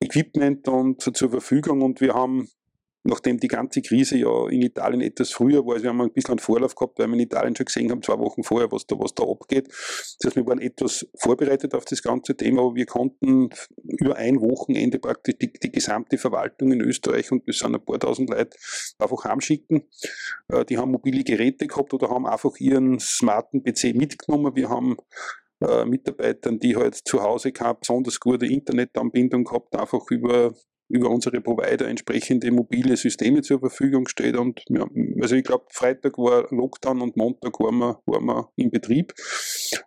Equipment 0.00 0.68
und 0.68 1.00
zur 1.00 1.30
Verfügung 1.30 1.80
und 1.80 2.02
wir 2.02 2.12
haben 2.12 2.46
nachdem 3.04 3.38
die 3.38 3.48
ganze 3.48 3.82
Krise 3.82 4.16
ja 4.16 4.48
in 4.48 4.62
Italien 4.62 5.00
etwas 5.00 5.32
früher 5.32 5.64
war, 5.66 5.74
also 5.74 5.84
wir 5.84 5.90
haben 5.90 6.00
ein 6.00 6.12
bisschen 6.12 6.32
einen 6.32 6.38
Vorlauf 6.38 6.74
gehabt, 6.74 6.98
weil 6.98 7.08
wir 7.08 7.14
in 7.14 7.20
Italien 7.20 7.56
schon 7.56 7.66
gesehen 7.66 7.90
haben, 7.90 8.02
zwei 8.02 8.18
Wochen 8.18 8.42
vorher, 8.42 8.70
was 8.70 8.86
da, 8.86 8.98
was 8.98 9.14
da 9.14 9.24
abgeht. 9.24 9.68
Das 9.68 10.18
heißt, 10.26 10.36
wir 10.36 10.46
waren 10.46 10.60
etwas 10.60 11.06
vorbereitet 11.16 11.74
auf 11.74 11.84
das 11.84 12.02
ganze 12.02 12.36
Thema, 12.36 12.62
aber 12.62 12.74
wir 12.76 12.86
konnten 12.86 13.50
über 13.82 14.16
ein 14.16 14.40
Wochenende 14.40 14.98
praktisch 14.98 15.36
die, 15.40 15.52
die 15.52 15.72
gesamte 15.72 16.18
Verwaltung 16.18 16.72
in 16.72 16.80
Österreich 16.80 17.32
und 17.32 17.48
das 17.48 17.58
sind 17.58 17.74
ein 17.74 17.84
paar 17.84 17.98
tausend 17.98 18.30
Leute 18.30 18.56
einfach 18.98 19.24
heimschicken. 19.24 19.82
Äh, 20.48 20.64
die 20.64 20.78
haben 20.78 20.92
mobile 20.92 21.24
Geräte 21.24 21.66
gehabt 21.66 21.92
oder 21.94 22.08
haben 22.08 22.26
einfach 22.26 22.56
ihren 22.58 23.00
smarten 23.00 23.62
PC 23.62 23.94
mitgenommen. 23.94 24.54
Wir 24.54 24.68
haben 24.68 24.96
äh, 25.60 25.84
Mitarbeitern, 25.84 26.58
die 26.58 26.76
halt 26.76 26.94
zu 26.94 27.22
Hause 27.22 27.52
keine 27.52 27.74
besonders 27.74 28.20
gute 28.20 28.46
Internetanbindung 28.46 29.44
gehabt, 29.44 29.76
einfach 29.76 30.10
über 30.10 30.54
über 30.88 31.08
unsere 31.10 31.40
Provider 31.40 31.88
entsprechende 31.88 32.50
mobile 32.50 32.96
Systeme 32.96 33.42
zur 33.42 33.60
Verfügung 33.60 34.04
gestellt. 34.04 34.36
Und 34.36 34.62
ja, 34.68 34.86
also 35.20 35.36
ich 35.36 35.44
glaube, 35.44 35.64
Freitag 35.70 36.18
war 36.18 36.46
Lockdown 36.50 37.00
und 37.00 37.16
Montag 37.16 37.58
waren 37.60 37.78
wir, 37.78 38.00
waren 38.06 38.24
wir 38.26 38.50
in 38.56 38.70
Betrieb. 38.70 39.14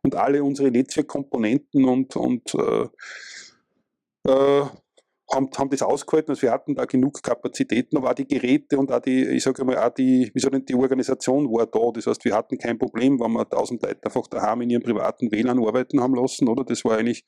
Und 0.01 0.15
alle 0.15 0.43
unsere 0.43 0.71
Netzwerkkomponenten 0.71 1.85
und, 1.85 2.15
und 2.15 2.55
äh, 2.55 2.87
äh, 4.27 4.65
haben, 5.35 5.49
haben 5.55 5.69
das 5.69 5.81
ausgehalten, 5.81 6.31
also 6.31 6.41
wir 6.41 6.51
hatten 6.51 6.73
da 6.75 6.85
genug 6.85 7.21
Kapazitäten, 7.21 7.97
aber 7.97 8.11
auch 8.11 8.15
die 8.15 8.27
Geräte 8.27 8.77
und 8.77 8.91
auch 8.91 8.99
die, 8.99 9.23
ich 9.25 9.43
sage 9.43 9.63
mal, 9.63 9.77
auch 9.77 9.93
die, 9.93 10.31
wie 10.33 10.39
soll 10.39 10.51
denn, 10.51 10.65
die 10.65 10.75
Organisation 10.75 11.45
war 11.51 11.67
da. 11.67 11.91
Das 11.93 12.07
heißt, 12.07 12.25
wir 12.25 12.33
hatten 12.33 12.57
kein 12.57 12.79
Problem, 12.79 13.19
wenn 13.19 13.33
wir 13.33 13.47
tausend 13.47 13.83
Leute 13.83 14.03
einfach 14.03 14.27
daheim 14.27 14.61
in 14.61 14.71
ihrem 14.71 14.83
privaten 14.83 15.31
WLAN 15.31 15.63
arbeiten 15.63 16.01
haben 16.01 16.15
lassen, 16.15 16.47
oder? 16.47 16.63
Das 16.63 16.83
war 16.83 16.97
eigentlich 16.97 17.25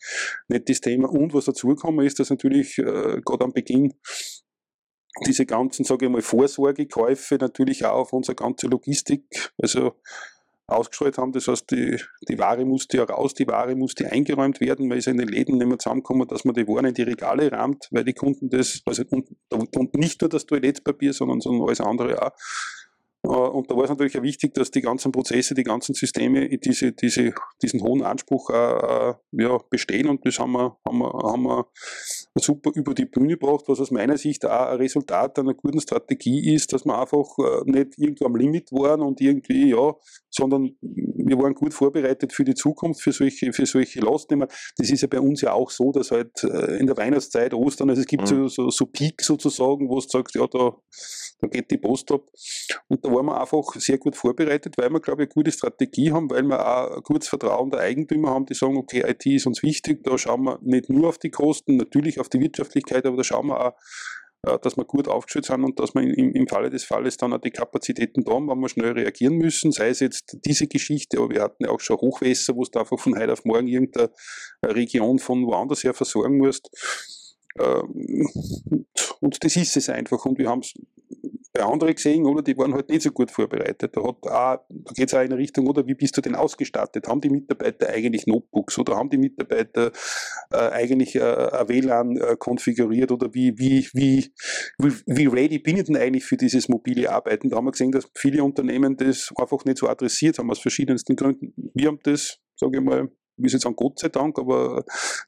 nicht 0.48 0.70
das 0.70 0.82
Thema. 0.82 1.10
Und 1.10 1.34
was 1.34 1.46
dazugekommen 1.46 2.06
ist, 2.06 2.20
dass 2.20 2.30
natürlich 2.30 2.78
äh, 2.80 3.22
gerade 3.24 3.44
am 3.44 3.54
Beginn 3.54 3.94
diese 5.26 5.46
ganzen, 5.46 5.84
sage 5.84 6.06
ich 6.06 6.12
mal, 6.12 6.22
Vorsorgekäufe 6.22 7.36
natürlich 7.36 7.86
auch 7.86 7.98
auf 7.98 8.14
unsere 8.14 8.36
ganze 8.36 8.68
Logistik, 8.68 9.52
also 9.58 9.94
ausgestrahlt 10.68 11.18
haben. 11.18 11.32
Das 11.32 11.48
heißt, 11.48 11.72
die, 11.72 11.98
die 12.28 12.38
Ware 12.38 12.66
musste 12.66 12.98
ja 12.98 13.04
raus, 13.04 13.34
die 13.34 13.48
Ware 13.48 13.76
musste 13.76 14.12
eingeräumt 14.12 14.60
werden, 14.60 14.90
weil 14.90 15.00
es 15.00 15.08
in 15.08 15.18
den 15.18 15.28
Läden 15.28 15.58
nicht 15.58 15.68
mehr 15.68 15.80
zusammenkommen, 15.80 16.28
dass 16.28 16.46
man 16.46 16.56
die 16.56 16.68
Waren 16.68 16.86
in 16.86 16.94
die 16.94 17.04
Regale 17.04 17.52
rahmt, 17.52 17.88
weil 17.92 18.04
die 18.04 18.14
Kunden 18.14 18.50
das, 18.50 18.82
also 18.86 19.04
und, 19.10 19.28
und 19.76 19.96
nicht 19.96 20.22
nur 20.22 20.30
das 20.30 20.46
Toilettpapier, 20.46 21.14
sondern, 21.14 21.40
sondern 21.40 21.68
alles 21.68 21.82
andere 21.82 22.22
auch. 22.22 22.32
Äh, 23.24 23.30
und 23.30 23.70
da 23.70 23.76
war 23.76 23.84
es 23.84 23.90
natürlich 23.90 24.18
auch 24.18 24.24
wichtig, 24.24 24.54
dass 24.54 24.72
die 24.72 24.82
ganzen 24.82 25.12
Prozesse, 25.12 25.54
die 25.54 25.64
ganzen 25.64 25.94
Systeme 25.94 26.58
diese, 26.58 26.92
diese, 26.92 27.34
diesen 27.62 27.82
hohen 27.82 28.04
Anspruch 28.04 28.50
äh, 28.50 29.14
ja, 29.32 29.58
bestehen 29.70 30.08
und 30.08 30.26
das 30.26 30.40
haben 30.40 30.54
wir, 30.54 30.78
haben, 30.86 31.00
wir, 31.00 31.12
haben 31.12 31.44
wir 31.44 31.66
super 32.36 32.72
über 32.74 32.94
die 32.94 33.06
Bühne 33.06 33.38
gebracht, 33.38 33.66
was 33.68 33.80
aus 33.80 33.92
meiner 33.92 34.18
Sicht 34.18 34.46
auch 34.46 34.68
ein 34.70 34.78
Resultat 34.78 35.40
einer 35.40 35.54
guten 35.54 35.82
Strategie 35.82 36.54
ist, 36.54 36.74
dass 36.74 36.86
wir 36.86 37.00
einfach 37.00 37.28
äh, 37.40 37.70
nicht 37.70 37.98
irgendwo 37.98 38.26
am 38.26 38.36
Limit 38.36 38.72
waren 38.72 39.02
und 39.02 39.20
irgendwie, 39.20 39.70
ja, 39.72 39.96
sondern 40.38 40.76
wir 40.82 41.38
waren 41.38 41.54
gut 41.54 41.74
vorbereitet 41.74 42.32
für 42.32 42.46
die 42.46 42.56
Zukunft, 42.56 43.02
für 43.02 43.12
solche, 43.12 43.52
für 43.52 43.66
solche 43.66 44.00
Lastnehmer. 44.00 44.48
Das 44.78 44.90
ist 44.90 45.02
ja 45.02 45.08
bei 45.08 45.20
uns 45.20 45.42
ja 45.42 45.52
auch 45.52 45.70
so, 45.70 45.92
dass 45.92 46.12
halt 46.12 46.44
in 46.44 46.88
der 46.88 46.96
Weihnachtszeit, 46.96 47.54
Ostern, 47.54 47.90
also 47.90 48.02
es 48.02 48.08
gibt 48.08 48.24
mhm. 48.24 48.28
so, 48.28 48.48
so, 48.48 48.70
so 48.70 48.86
Peak 48.86 49.22
sozusagen, 49.22 49.90
wo 49.90 49.96
du 49.96 50.08
sagst, 50.08 50.36
ja, 50.36 50.48
da, 50.48 50.76
da 51.40 51.48
geht 51.48 51.70
die 51.72 51.78
Post 51.78 52.12
ab. 52.12 52.22
Und 52.88 53.04
da 53.04 53.12
waren 53.12 53.26
wir 53.26 53.40
einfach 53.40 53.74
sehr 53.76 53.98
gut 53.98 54.16
vorbereitet, 54.16 54.76
weil 54.78 54.90
wir, 54.90 55.00
glaube 55.00 55.24
ich, 55.24 55.30
eine 55.30 55.34
gute 55.34 55.52
Strategie 55.52 56.12
haben, 56.12 56.30
weil 56.30 56.44
wir 56.44 56.60
auch 56.66 56.98
ein 56.98 57.04
gutes 57.04 57.30
Vertrauen 57.30 57.72
der 57.72 57.82
Eigentümer 57.82 58.30
haben, 58.30 58.46
die 58.46 58.54
sagen, 58.54 58.78
okay, 58.78 59.04
IT 59.08 59.26
ist 59.26 59.48
uns 59.48 59.64
wichtig, 59.64 60.04
da 60.04 60.18
schauen 60.18 60.44
wir 60.44 60.60
nicht 60.62 60.90
nur 60.90 61.10
auf 61.10 61.18
die 61.18 61.32
Kosten, 61.32 61.78
natürlich 61.78 62.20
auf 62.20 62.30
die 62.30 62.40
Wirtschaftlichkeit, 62.40 63.06
aber 63.06 63.18
da 63.18 63.24
schauen 63.24 63.48
wir 63.48 63.60
auch, 63.60 63.68
äh, 63.72 63.74
dass 64.42 64.78
wir 64.78 64.86
gut 64.86 65.08
aufgestellt 65.08 65.46
sind 65.46 65.64
und 65.64 65.80
dass 65.80 65.94
wir 65.94 66.02
im, 66.02 66.34
im 66.34 66.48
Falle 66.48 66.70
des 66.70 66.84
Falles 66.84 67.18
dann 67.18 67.34
auch 67.34 67.42
die 67.42 67.52
Kapazitäten 67.52 68.24
da 68.24 68.34
haben, 68.34 68.50
wenn 68.50 68.60
wir 68.60 68.70
schnell 68.70 68.92
reagieren 68.92 69.36
müssen, 69.36 69.72
sei 69.72 69.90
es 69.90 70.00
jetzt 70.00 70.38
diese 70.46 70.68
Geschichte, 70.68 71.18
aber 71.18 71.30
wir 71.30 71.42
hatten 71.42 71.66
ja 71.66 71.70
auch 71.70 71.80
schon 71.80 71.98
Hochwässer, 71.98 72.56
wo 72.56 72.64
du 72.64 72.80
einfach 72.80 73.00
von 73.00 73.18
heute 73.18 73.34
auf 73.34 73.46
morgen 73.46 73.68
irgendeine 73.68 74.12
Region 74.64 75.20
von 75.20 75.46
woanders 75.46 75.84
her 75.84 75.94
versorgen 75.94 76.38
musst. 76.38 76.70
Ähm, 77.60 78.28
und 79.20 79.44
das 79.44 79.56
ist 79.56 79.78
es 79.78 79.90
einfach. 79.90 80.26
Und 80.26 80.38
wir 80.38 80.50
haben 80.50 80.62
es 80.62 80.74
bei 81.58 81.64
anderen 81.64 81.96
gesehen, 81.96 82.26
oder 82.26 82.42
die 82.42 82.58
waren 82.58 82.74
halt 82.74 82.90
nicht 82.90 83.02
so 83.02 83.12
gut 83.12 83.32
vorbereitet. 83.32 83.96
Da, 83.96 84.16
da 84.22 84.66
geht 84.94 85.08
es 85.08 85.14
auch 85.14 85.22
in 85.22 85.32
eine 85.32 85.38
Richtung, 85.38 85.68
oder 85.68 85.88
wie 85.88 85.96
bist 85.96 86.16
du 86.18 86.22
denn 86.22 86.36
ausgestattet? 86.36 87.08
Haben 87.08 87.22
die 87.22 87.30
Mitarbeiter 87.30 87.90
eigentlich 87.90 88.28
Notebooks 88.28 88.78
oder 88.78 88.96
haben 88.96 89.10
die 89.10 89.18
Mitarbeiter 89.18 89.92
äh, 90.52 90.58
eigentlich 90.58 91.16
äh, 91.16 91.22
ein 91.22 91.68
WLAN 91.68 92.18
äh, 92.18 92.36
konfiguriert 92.38 93.12
oder 93.12 93.34
wie, 93.34 93.58
wie, 93.58 93.88
wie, 93.94 94.32
wie, 94.78 94.94
wie 95.06 95.26
ready 95.26 95.60
bin 95.60 95.78
ich 95.78 95.86
denn 95.86 95.98
eigentlich 95.98 96.26
für 96.26 96.38
dieses 96.38 96.70
mobile 96.70 97.12
Arbeiten? 97.12 97.50
Da 97.50 97.58
haben 97.58 97.66
wir 97.66 97.72
gesehen, 97.72 97.92
dass 97.92 98.10
viele 98.16 98.44
Unternehmen 98.44 98.96
das 98.98 99.32
einfach 99.36 99.66
nicht 99.66 99.80
so 99.80 99.88
adressiert 99.88 100.38
haben 100.38 100.52
aus 100.52 100.60
verschiedensten 100.60 101.16
Gründen. 101.16 101.54
Wir 101.74 101.88
haben 101.88 102.00
das, 102.04 102.40
sage 102.56 102.78
ich 102.78 102.84
mal, 102.84 103.10
ich 103.38 103.44
will 103.44 103.52
jetzt 103.52 103.64
sagen 103.64 103.76
Gott 103.76 104.00
sei 104.00 104.10
Dank, 104.10 104.40
aber 104.40 104.84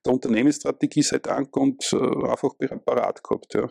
der 0.06 0.14
Unternehmensstrategie 0.14 1.04
sei 1.04 1.20
Dank 1.20 1.56
und 1.56 1.92
äh, 1.94 2.30
einfach 2.30 2.54
parat 2.86 3.24
gehabt, 3.24 3.54
ja. 3.54 3.68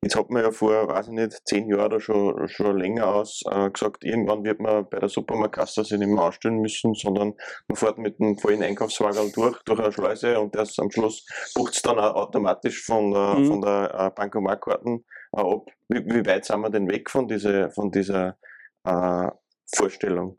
Jetzt 0.00 0.14
hat 0.14 0.30
man 0.30 0.44
ja 0.44 0.52
vor, 0.52 0.88
weiß 0.88 1.08
ich 1.08 1.12
nicht, 1.12 1.40
zehn 1.44 1.68
Jahren 1.68 1.86
oder 1.86 2.00
schon, 2.00 2.48
schon 2.48 2.78
länger 2.78 3.08
aus 3.14 3.42
äh, 3.50 3.68
gesagt, 3.68 4.04
irgendwann 4.04 4.44
wird 4.44 4.60
man 4.60 4.88
bei 4.88 5.00
der 5.00 5.08
Supermarktkasse 5.08 5.82
sich 5.82 5.98
nicht 5.98 6.08
mehr 6.08 6.22
ausstellen 6.22 6.60
müssen, 6.60 6.94
sondern 6.94 7.34
man 7.66 7.76
fährt 7.76 7.98
mit 7.98 8.20
einem 8.20 8.38
vollen 8.38 8.62
Einkaufswagen 8.62 9.32
durch, 9.32 9.60
durch 9.64 9.80
eine 9.80 9.90
Schleuse 9.90 10.38
und 10.38 10.54
das 10.54 10.78
am 10.78 10.92
Schluss 10.92 11.26
bucht 11.54 11.74
es 11.74 11.82
dann 11.82 11.98
auch 11.98 12.14
automatisch 12.14 12.84
von, 12.84 13.12
äh, 13.12 13.40
mhm. 13.40 13.46
von 13.46 13.60
der 13.60 13.94
äh, 13.94 14.10
Bankomatkarten 14.14 15.04
äh, 15.36 15.40
ab. 15.40 15.66
Wie, 15.88 16.04
wie, 16.06 16.26
weit 16.26 16.44
sind 16.44 16.60
wir 16.60 16.70
denn 16.70 16.88
weg 16.88 17.10
von, 17.10 17.26
diese, 17.26 17.70
von 17.70 17.90
dieser 17.90 18.36
äh, 18.84 19.28
Vorstellung? 19.74 20.36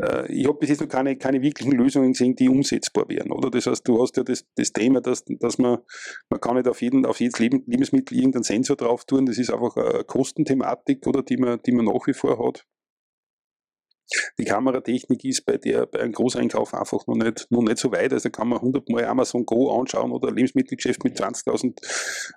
Äh, 0.00 0.32
ich 0.32 0.46
habe 0.46 0.58
bis 0.58 0.70
jetzt 0.70 0.80
noch 0.80 0.88
keine, 0.88 1.16
keine 1.16 1.42
wirklichen 1.42 1.72
Lösungen 1.72 2.12
gesehen, 2.12 2.36
die 2.36 2.48
umsetzbar 2.48 3.08
wären. 3.08 3.32
Oder? 3.32 3.50
Das 3.50 3.66
heißt, 3.66 3.86
du 3.86 4.00
hast 4.00 4.16
ja 4.16 4.22
das, 4.22 4.44
das 4.54 4.72
Thema, 4.72 5.00
dass, 5.00 5.24
dass 5.26 5.58
man, 5.58 5.78
man 6.30 6.40
kann 6.40 6.56
nicht 6.56 6.68
auf, 6.68 6.80
jeden, 6.82 7.06
auf 7.06 7.20
jedes 7.20 7.38
Lebensmittel 7.38 8.16
irgendeinen 8.16 8.44
Sensor 8.44 8.76
drauf 8.76 9.04
tun. 9.04 9.26
Das 9.26 9.38
ist 9.38 9.50
einfach 9.50 9.76
eine 9.76 10.04
Kostenthematik, 10.04 11.06
oder, 11.06 11.22
die, 11.22 11.36
man, 11.36 11.60
die 11.64 11.72
man 11.72 11.86
nach 11.86 12.06
wie 12.06 12.14
vor 12.14 12.46
hat. 12.46 12.64
Die 14.38 14.44
Kameratechnik 14.44 15.22
ist 15.24 15.44
bei 15.44 15.58
der 15.58 15.84
bei 15.84 16.00
einem 16.00 16.12
Großeinkauf 16.12 16.72
einfach 16.72 17.06
noch 17.06 17.16
nicht, 17.16 17.46
noch 17.50 17.62
nicht 17.62 17.78
so 17.78 17.92
weit. 17.92 18.12
Also 18.12 18.30
kann 18.30 18.48
man 18.48 18.58
100 18.58 18.88
Mal 18.88 19.04
Amazon 19.04 19.44
Go 19.44 19.78
anschauen 19.78 20.12
oder 20.12 20.28
ein 20.28 20.34
Lebensmittelgeschäft 20.34 21.04
mit 21.04 21.20
20.000 21.20 21.76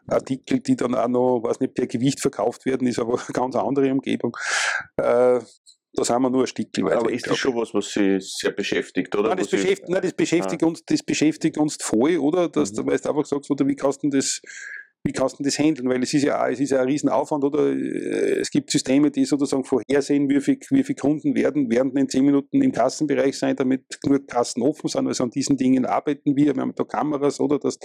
Artikeln, 0.08 0.64
die 0.64 0.76
dann 0.76 0.96
auch 0.96 1.08
noch, 1.08 1.40
weiß 1.44 1.62
nicht, 1.62 1.74
per 1.74 1.88
Gewicht 1.88 2.20
verkauft 2.20 2.66
werden, 2.66 2.88
ist 2.88 3.00
aber 3.00 3.14
eine 3.26 3.34
ganz 3.34 3.56
andere 3.56 3.90
Umgebung. 3.92 4.36
Äh, 4.98 5.40
da 5.94 6.06
sind 6.06 6.22
wir 6.22 6.30
nur 6.30 6.44
ein 6.44 6.48
Stückchen 6.48 6.86
weiter. 6.86 7.00
Aber 7.00 7.12
ist 7.12 7.28
das 7.28 7.38
schon 7.38 7.56
was, 7.56 7.74
was 7.74 7.92
Sie 7.92 8.20
sehr 8.22 8.52
beschäftigt, 8.52 9.14
oder? 9.16 9.30
Nein, 9.30 9.38
das, 9.40 9.50
beschäftigt, 9.50 9.90
nein, 9.90 10.02
das 10.02 10.14
beschäftigt, 10.14 10.64
ah. 10.64 10.68
uns, 10.68 10.86
das 10.86 11.04
beschäftigt 11.04 11.58
uns 11.58 11.78
voll, 11.82 12.18
oder? 12.18 12.48
Dass, 12.48 12.72
mhm. 12.72 12.88
Du 12.88 12.92
einfach 12.92 13.26
sagst, 13.26 13.52
oder 13.52 13.68
wie 13.68 13.76
kannst 13.76 14.04
du 14.04 14.10
das 14.10 14.42
wie 15.03 15.13
kannst 15.13 15.39
du 15.39 15.43
das 15.43 15.58
handeln? 15.58 15.89
Weil 15.89 16.03
es 16.03 16.13
ist 16.13 16.24
ja, 16.24 16.48
es 16.48 16.60
ist 16.60 16.72
ja 16.72 16.81
ein 16.81 16.88
Riesenaufwand, 16.88 17.43
oder? 17.43 17.75
Es 18.39 18.51
gibt 18.51 18.70
Systeme, 18.70 19.10
die 19.10 19.25
sozusagen 19.25 19.63
vorhersehen, 19.63 20.29
wie 20.29 20.39
viele 20.41 20.60
wie 20.70 20.84
viel 20.84 20.96
Kunden 20.96 21.36
werden, 21.36 21.72
werden 21.72 21.96
in 21.98 22.08
zehn 22.08 22.24
Minuten 22.24 22.62
im 22.62 22.72
Kassenbereich 22.72 23.38
sein, 23.38 23.55
damit 23.55 23.84
nur 24.05 24.25
Kassen 24.25 24.62
offen 24.62 24.88
sind. 24.88 25.08
Also 25.08 25.24
an 25.24 25.31
diesen 25.31 25.58
Dingen 25.58 25.86
arbeiten 25.86 26.36
wir. 26.36 26.55
Wir 26.55 26.62
haben 26.62 26.75
da 26.75 26.84
Kameras, 26.84 27.39
oder? 27.39 27.58
Das, 27.58 27.77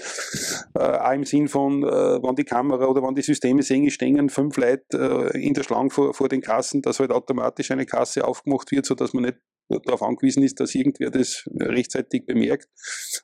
äh, 0.75 0.81
auch 0.81 1.13
im 1.13 1.25
Sinn 1.25 1.49
von, 1.49 1.83
äh, 1.83 1.87
wann 2.23 2.37
die 2.37 2.45
Kamera 2.45 2.87
oder 2.87 3.03
wann 3.03 3.15
die 3.15 3.23
Systeme 3.23 3.63
sehen, 3.63 3.91
stehen 3.91 4.29
fünf 4.29 4.57
Leute 4.59 5.33
äh, 5.33 5.45
in 5.45 5.55
der 5.55 5.63
Schlange 5.63 5.91
vor, 5.91 6.13
vor 6.13 6.29
den 6.29 6.43
Kassen, 6.43 6.83
dass 6.83 7.01
halt 7.01 7.11
automatisch 7.11 7.71
eine 7.71 7.87
Kasse 7.87 8.27
aufgemacht 8.27 8.71
wird, 8.73 8.85
sodass 8.85 9.15
man 9.15 9.25
nicht 9.25 9.39
darauf 9.69 10.03
angewiesen 10.03 10.43
ist, 10.43 10.61
dass 10.61 10.75
irgendwer 10.75 11.11
das 11.11 11.45
rechtzeitig 11.59 12.27
bemerkt. 12.27 12.69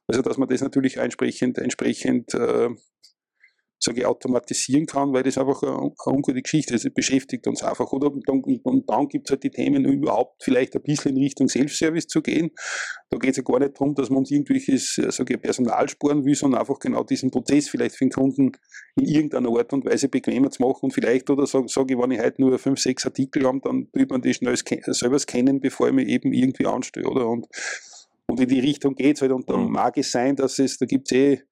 Also 0.07 0.23
dass 0.23 0.39
man 0.39 0.49
das 0.49 0.61
natürlich 0.61 0.97
entsprechend, 0.97 1.59
entsprechend 1.59 2.35
äh, 2.35 2.71
sage 3.83 4.01
ich, 4.01 4.07
automatisieren 4.07 4.87
kann, 4.87 5.13
weil 5.13 5.25
das 5.25 5.39
einfach 5.39 5.63
eine, 5.63 5.73
eine 5.73 5.93
ungute 6.07 6.41
Geschichte 6.41 6.75
ist. 6.75 6.85
Es 6.85 6.95
beschäftigt 6.95 7.47
uns 7.49 7.63
einfach. 7.63 7.93
Oder? 7.93 8.13
Und 8.13 8.29
dann, 8.29 8.41
und 8.41 8.89
dann 8.89 9.09
gibt 9.09 9.29
es 9.29 9.33
halt 9.33 9.43
die 9.43 9.51
Themen, 9.51 9.85
überhaupt 9.85 10.43
vielleicht 10.45 10.77
ein 10.77 10.83
bisschen 10.83 11.17
in 11.17 11.23
Richtung 11.23 11.49
Self-Service 11.49 12.07
zu 12.07 12.23
gehen. 12.23 12.53
Da 13.11 13.19
geht 13.19 13.31
es 13.33 13.39
ja 13.39 13.43
gar 13.43 13.59
nicht 13.59 13.75
darum, 13.75 13.95
dass 13.95 14.09
man 14.09 14.21
uns 14.21 14.31
irgendwelches 14.31 15.01
sage 15.09 15.35
ich, 15.35 15.41
Personal 15.41 15.89
sparen 15.89 16.25
will, 16.25 16.35
sondern 16.35 16.61
einfach 16.61 16.79
genau 16.79 17.03
diesen 17.03 17.31
Prozess 17.31 17.69
vielleicht 17.69 17.97
für 17.97 18.05
den 18.05 18.13
Kunden 18.13 18.53
in 18.97 19.05
irgendeiner 19.05 19.49
Art 19.51 19.73
und 19.73 19.85
Weise 19.85 20.09
bequemer 20.09 20.51
zu 20.51 20.63
machen. 20.63 20.79
Und 20.83 20.93
vielleicht, 20.93 21.29
oder 21.29 21.47
sage 21.47 21.67
sag 21.69 21.91
ich, 21.91 21.99
wenn 21.99 22.13
ich 22.13 22.21
heute 22.21 22.41
nur 22.41 22.59
fünf, 22.59 22.79
sechs 22.79 23.05
Artikel 23.05 23.45
habe, 23.47 23.61
dann 23.65 23.89
will 23.93 24.07
man 24.09 24.23
die 24.23 24.33
schnell 24.33 24.57
selber 24.57 25.19
scannen, 25.19 25.61
bevor 25.61 25.89
ich 25.89 25.95
mich 25.95 26.09
eben 26.09 26.33
irgendwie 26.33 26.67
anstelle. 26.67 27.09
Oder? 27.09 27.29
Und, 27.29 27.49
und 28.29 28.41
in 28.41 28.49
die 28.49 28.61
Richtung 28.61 28.95
geht 28.95 29.17
es 29.17 29.23
halt. 29.23 29.33
Und 29.33 29.51
dann 29.51 29.65
mhm. 29.65 29.73
mag 29.73 29.97
es 29.97 30.13
sein, 30.13 30.37
dass 30.37 30.61
es, 30.61 30.79
da 30.79 30.87
gibt 30.87 31.11
es 31.11 31.19
eh 31.19 31.43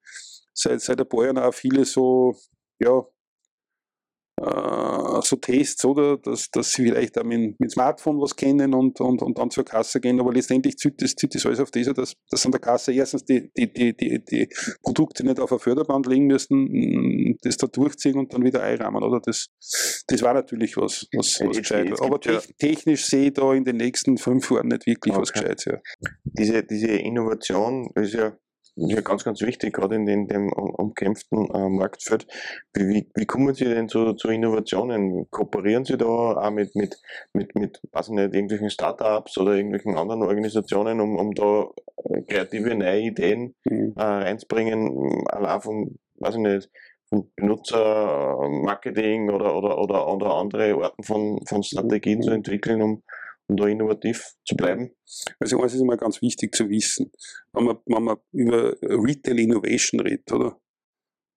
seit, 0.61 0.81
seit 0.81 1.01
ein 1.01 1.09
paar 1.09 1.25
Jahren 1.25 1.38
auch 1.38 1.55
viele 1.55 1.85
so, 1.85 2.35
ja, 2.81 3.05
äh, 4.40 5.20
so 5.23 5.37
Tests, 5.37 5.85
oder? 5.85 6.16
Dass, 6.16 6.51
dass 6.51 6.73
sie 6.73 6.85
vielleicht 6.85 7.18
auch 7.18 7.25
mit, 7.25 7.61
mit 7.61 7.70
Smartphone 7.70 8.20
was 8.20 8.35
kennen 8.35 8.75
und, 8.75 9.01
und, 9.01 9.23
und 9.23 9.38
dann 9.38 9.51
zur 9.51 9.64
Kasse 9.64 10.01
gehen, 10.01 10.18
aber 10.18 10.33
letztendlich 10.33 10.77
zieht 10.79 11.03
das, 11.03 11.14
zieht 11.14 11.35
das 11.35 11.44
alles 11.44 11.61
auf 11.61 11.70
dieser, 11.70 11.92
dass, 11.92 12.14
dass 12.31 12.46
an 12.46 12.53
der 12.53 12.61
Kasse 12.61 12.92
erstens 12.92 13.25
die, 13.25 13.51
die, 13.57 13.73
die, 13.73 13.94
die, 13.94 14.25
die 14.25 14.49
Produkte 14.83 15.25
nicht 15.25 15.38
auf 15.40 15.53
ein 15.53 15.59
Förderband 15.59 16.07
legen 16.07 16.27
müssen, 16.27 16.68
mm, 16.70 17.37
das 17.42 17.59
da 17.59 17.66
durchziehen 17.66 18.18
und 18.18 18.33
dann 18.33 18.42
wieder 18.42 18.62
einrahmen, 18.62 19.03
oder? 19.03 19.20
Das, 19.20 19.49
das 20.07 20.23
war 20.23 20.33
natürlich 20.33 20.77
was, 20.77 21.07
was, 21.14 21.40
was 21.40 21.59
gescheit. 21.59 21.92
Aber 22.01 22.20
te 22.20 22.40
technisch 22.59 23.07
sehe 23.07 23.27
ich 23.27 23.35
da 23.35 23.53
in 23.53 23.64
den 23.64 23.77
nächsten 23.77 24.16
fünf 24.16 24.51
Jahren 24.51 24.68
nicht 24.68 24.87
wirklich 24.87 25.12
okay. 25.12 25.20
was 25.20 25.33
gescheit. 25.33 25.64
Ja. 25.66 25.79
Diese, 26.25 26.64
diese 26.64 26.88
Innovation 26.88 27.90
ist 27.94 28.14
ja 28.14 28.37
ja 28.88 29.01
ganz, 29.01 29.25
ganz 29.25 29.40
wichtig, 29.43 29.75
gerade 29.75 29.97
in, 29.97 30.07
in 30.09 30.27
dem 30.27 30.53
umkämpften 30.53 31.51
äh, 31.51 31.69
Marktfeld. 31.69 32.27
Wie, 32.75 33.09
wie, 33.14 33.27
kommen 33.27 33.55
Sie 33.55 33.64
denn 33.64 33.88
zu, 33.88 34.14
zu 34.14 34.29
Innovationen? 34.29 35.31
Kooperieren 35.31 35.85
Sie 35.85 35.97
da 35.97 36.07
auch 36.07 36.51
mit, 36.51 36.75
mit, 36.75 36.97
mit, 37.33 37.55
mit 37.55 37.81
weiß 37.93 38.09
nicht, 38.11 38.35
irgendwelchen 38.35 38.71
Startups 38.71 39.38
oder 39.38 39.53
irgendwelchen 39.55 39.97
anderen 39.97 40.23
Organisationen, 40.23 41.01
um, 41.01 41.16
um 41.16 41.35
da 41.35 41.69
äh, 42.05 42.23
kreative 42.23 42.75
neue 42.75 43.01
Ideen 43.01 43.55
mhm. 43.64 43.95
äh, 43.97 44.03
reinzubringen, 44.03 45.25
allein 45.29 45.61
vom, 45.61 45.99
weiß 46.16 46.35
ich 46.37 46.40
nicht, 46.40 46.71
von 47.09 47.31
Benutzermarketing 47.37 49.31
oder, 49.31 49.57
oder, 49.57 49.79
oder, 49.79 50.09
oder 50.09 50.35
andere 50.35 50.75
Arten 50.83 51.03
von, 51.03 51.40
von 51.47 51.62
Strategien 51.62 52.19
mhm. 52.19 52.23
zu 52.23 52.31
entwickeln, 52.31 52.83
um 52.83 53.03
da 53.57 53.67
innovativ 53.67 54.35
zu 54.45 54.57
bleiben? 54.57 54.93
Also 55.39 55.61
eins 55.61 55.75
ist 55.75 55.81
immer 55.81 55.97
ganz 55.97 56.21
wichtig 56.23 56.55
zu 56.55 56.69
wissen, 56.69 57.11
wenn 57.53 57.65
man, 57.65 57.79
wenn 57.87 58.03
man 58.03 58.17
über 58.33 58.75
Retail 58.83 59.39
Innovation 59.39 60.01
redet, 60.01 60.33
oder? 60.33 60.61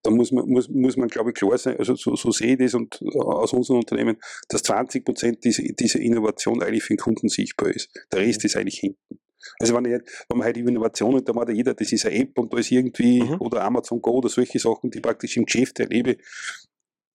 Da 0.05 0.11
muss 0.11 0.33
man, 0.33 0.47
muss, 0.49 0.67
muss 0.67 0.97
man, 0.97 1.07
glaube 1.07 1.29
ich, 1.29 1.35
klar 1.35 1.57
sein, 1.57 1.77
also 1.77 1.95
so, 1.95 2.15
so 2.15 2.31
sehe 2.31 2.53
ich 2.53 2.57
das 2.57 2.73
und 2.73 3.01
äh, 3.01 3.19
aus 3.19 3.53
unserem 3.53 3.79
Unternehmen, 3.79 4.17
dass 4.49 4.63
20 4.63 5.05
Prozent 5.05 5.43
dieser, 5.45 5.63
dieser 5.63 5.99
Innovation 6.01 6.61
eigentlich 6.61 6.83
für 6.83 6.93
den 6.93 6.99
Kunden 6.99 7.29
sichtbar 7.29 7.69
ist. 7.69 7.89
Der 8.11 8.19
Rest 8.19 8.43
mhm. 8.43 8.47
ist 8.47 8.57
eigentlich 8.57 8.79
hinten. 8.79 9.19
Also 9.59 9.75
wenn, 9.75 9.85
ich, 9.85 9.91
wenn 9.91 10.37
man 10.37 10.45
halt 10.45 10.57
über 10.57 10.69
Innovationen, 10.69 11.23
da 11.23 11.33
macht 11.33 11.49
ja 11.49 11.53
jeder, 11.53 11.73
das 11.73 11.91
ist 11.91 12.05
eine 12.05 12.15
App 12.15 12.37
und 12.37 12.51
da 12.51 12.57
ist 12.57 12.71
irgendwie, 12.71 13.23
mhm. 13.23 13.39
oder 13.39 13.63
Amazon 13.63 14.01
Go 14.01 14.11
oder 14.11 14.29
solche 14.29 14.59
Sachen, 14.59 14.91
die 14.91 14.99
praktisch 14.99 15.37
im 15.37 15.45
Geschäft 15.45 15.79
erlebe, 15.79 16.17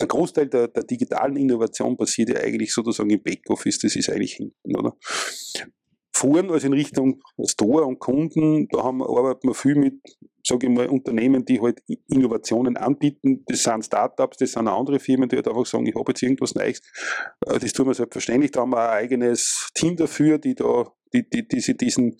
der 0.01 0.09
Großteil 0.09 0.49
der, 0.49 0.69
der, 0.69 0.85
digitalen 0.85 1.37
Innovation 1.37 1.97
passiert 1.97 2.31
ja 2.31 2.37
eigentlich 2.37 2.73
sozusagen 2.73 3.11
im 3.11 3.23
Backoffice, 3.23 3.79
das 3.79 3.97
ist 3.97 4.11
eigentlich 4.11 4.35
hinten, 4.35 4.77
oder? 4.77 4.97
Fuhren, 6.19 6.51
also 6.51 6.67
in 6.67 6.73
Richtung 6.73 7.23
Store 7.45 7.85
und 7.85 8.01
Kunden, 8.01 8.69
da 8.69 8.83
haben, 8.83 9.03
arbeiten 9.03 9.49
wir 9.49 9.55
viel 9.55 9.77
mit, 9.77 10.01
sage 10.45 10.67
ich 10.67 10.73
mal, 10.73 10.89
Unternehmen, 10.89 11.45
die 11.45 11.61
halt 11.61 11.81
Innovationen 12.09 12.77
anbieten. 12.77 13.45
Das 13.47 13.63
sind 13.63 13.85
Startups, 13.85 14.39
das 14.39 14.53
sind 14.53 14.67
andere 14.67 14.99
Firmen, 14.99 15.29
die 15.29 15.37
halt 15.37 15.47
einfach 15.47 15.65
sagen, 15.67 15.87
ich 15.87 15.95
habe 15.95 16.11
jetzt 16.11 16.23
irgendwas 16.23 16.57
Neues. 16.57 16.81
Äh, 17.47 17.61
das 17.61 17.73
tun 17.73 17.87
wir 17.87 17.95
selbstverständlich. 17.95 18.51
Da 18.51 18.63
haben 18.63 18.71
wir 18.71 18.91
ein 18.91 19.05
eigenes 19.05 19.71
Team 19.75 19.95
dafür, 19.95 20.39
die 20.39 20.57
da, 20.57 20.93
die, 21.13 21.29
die, 21.29 21.47
die 21.47 21.61
sich 21.61 21.77
diesen, 21.77 22.17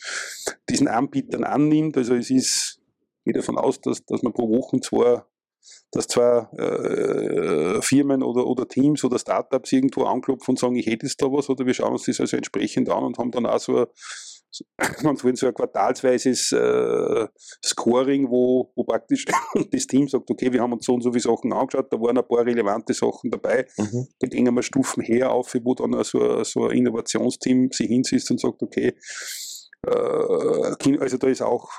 diesen 0.71 0.87
Anbietern 0.87 1.43
annimmt. 1.43 1.97
Also 1.97 2.14
es 2.14 2.31
ist, 2.31 2.81
ich 3.19 3.25
gehe 3.25 3.35
davon 3.35 3.59
aus, 3.59 3.81
dass, 3.81 4.05
dass 4.05 4.23
man 4.23 4.33
pro 4.33 4.49
Woche 4.49 4.81
zwei 4.81 5.23
dass 5.92 6.07
zwar 6.07 6.53
äh, 6.59 7.81
Firmen 7.83 8.23
oder, 8.23 8.47
oder 8.47 8.68
Teams 8.68 9.05
oder 9.05 9.18
Startups 9.18 9.73
irgendwo 9.73 10.05
anklopfen 10.05 10.53
und 10.53 10.59
sagen, 10.59 10.77
ich 10.77 10.87
hätte 10.87 11.07
jetzt 11.07 11.23
da 11.23 11.27
was, 11.27 11.49
oder 11.49 11.64
wir 11.66 11.75
schauen 11.75 11.92
uns 11.92 12.05
das 12.05 12.21
also 12.21 12.37
entsprechend 12.37 12.90
an 12.90 13.05
und 13.05 13.18
haben 13.18 13.31
dann 13.31 13.47
auch 13.47 13.59
so 13.59 13.79
ein, 13.79 13.87
man 15.03 15.16
so 15.37 15.47
ein 15.47 15.55
quartalsweises 15.55 16.53
äh, 16.53 17.27
Scoring, 17.64 18.31
wo, 18.31 18.73
wo 18.75 18.85
praktisch 18.85 19.25
das 19.73 19.87
Team 19.87 20.09
sagt, 20.09 20.31
okay, 20.31 20.53
wir 20.53 20.61
haben 20.61 20.73
uns 20.73 20.87
so 20.87 20.94
und 20.94 21.03
so 21.03 21.12
viele 21.12 21.23
Sachen 21.23 21.53
angeschaut, 21.53 21.92
da 21.92 22.01
waren 22.01 22.18
ein 22.18 22.27
paar 22.27 22.44
relevante 22.44 22.94
Sachen 22.94 23.31
dabei, 23.31 23.66
mhm. 23.77 24.09
da 24.18 24.27
gehen 24.27 24.55
wir 24.55 24.62
Stufen 24.62 25.03
her 25.03 25.33
auf, 25.33 25.55
wo 25.62 25.75
dann 25.75 25.94
also 25.94 26.42
so 26.44 26.66
ein 26.66 26.77
Innovationsteam 26.77 27.71
sich 27.73 27.88
hinsitzt 27.88 28.31
und 28.31 28.40
sagt, 28.40 28.62
okay, 28.62 28.94
äh, 29.87 30.99
also 30.99 31.16
da 31.18 31.29
ist 31.29 31.42
auch 31.42 31.71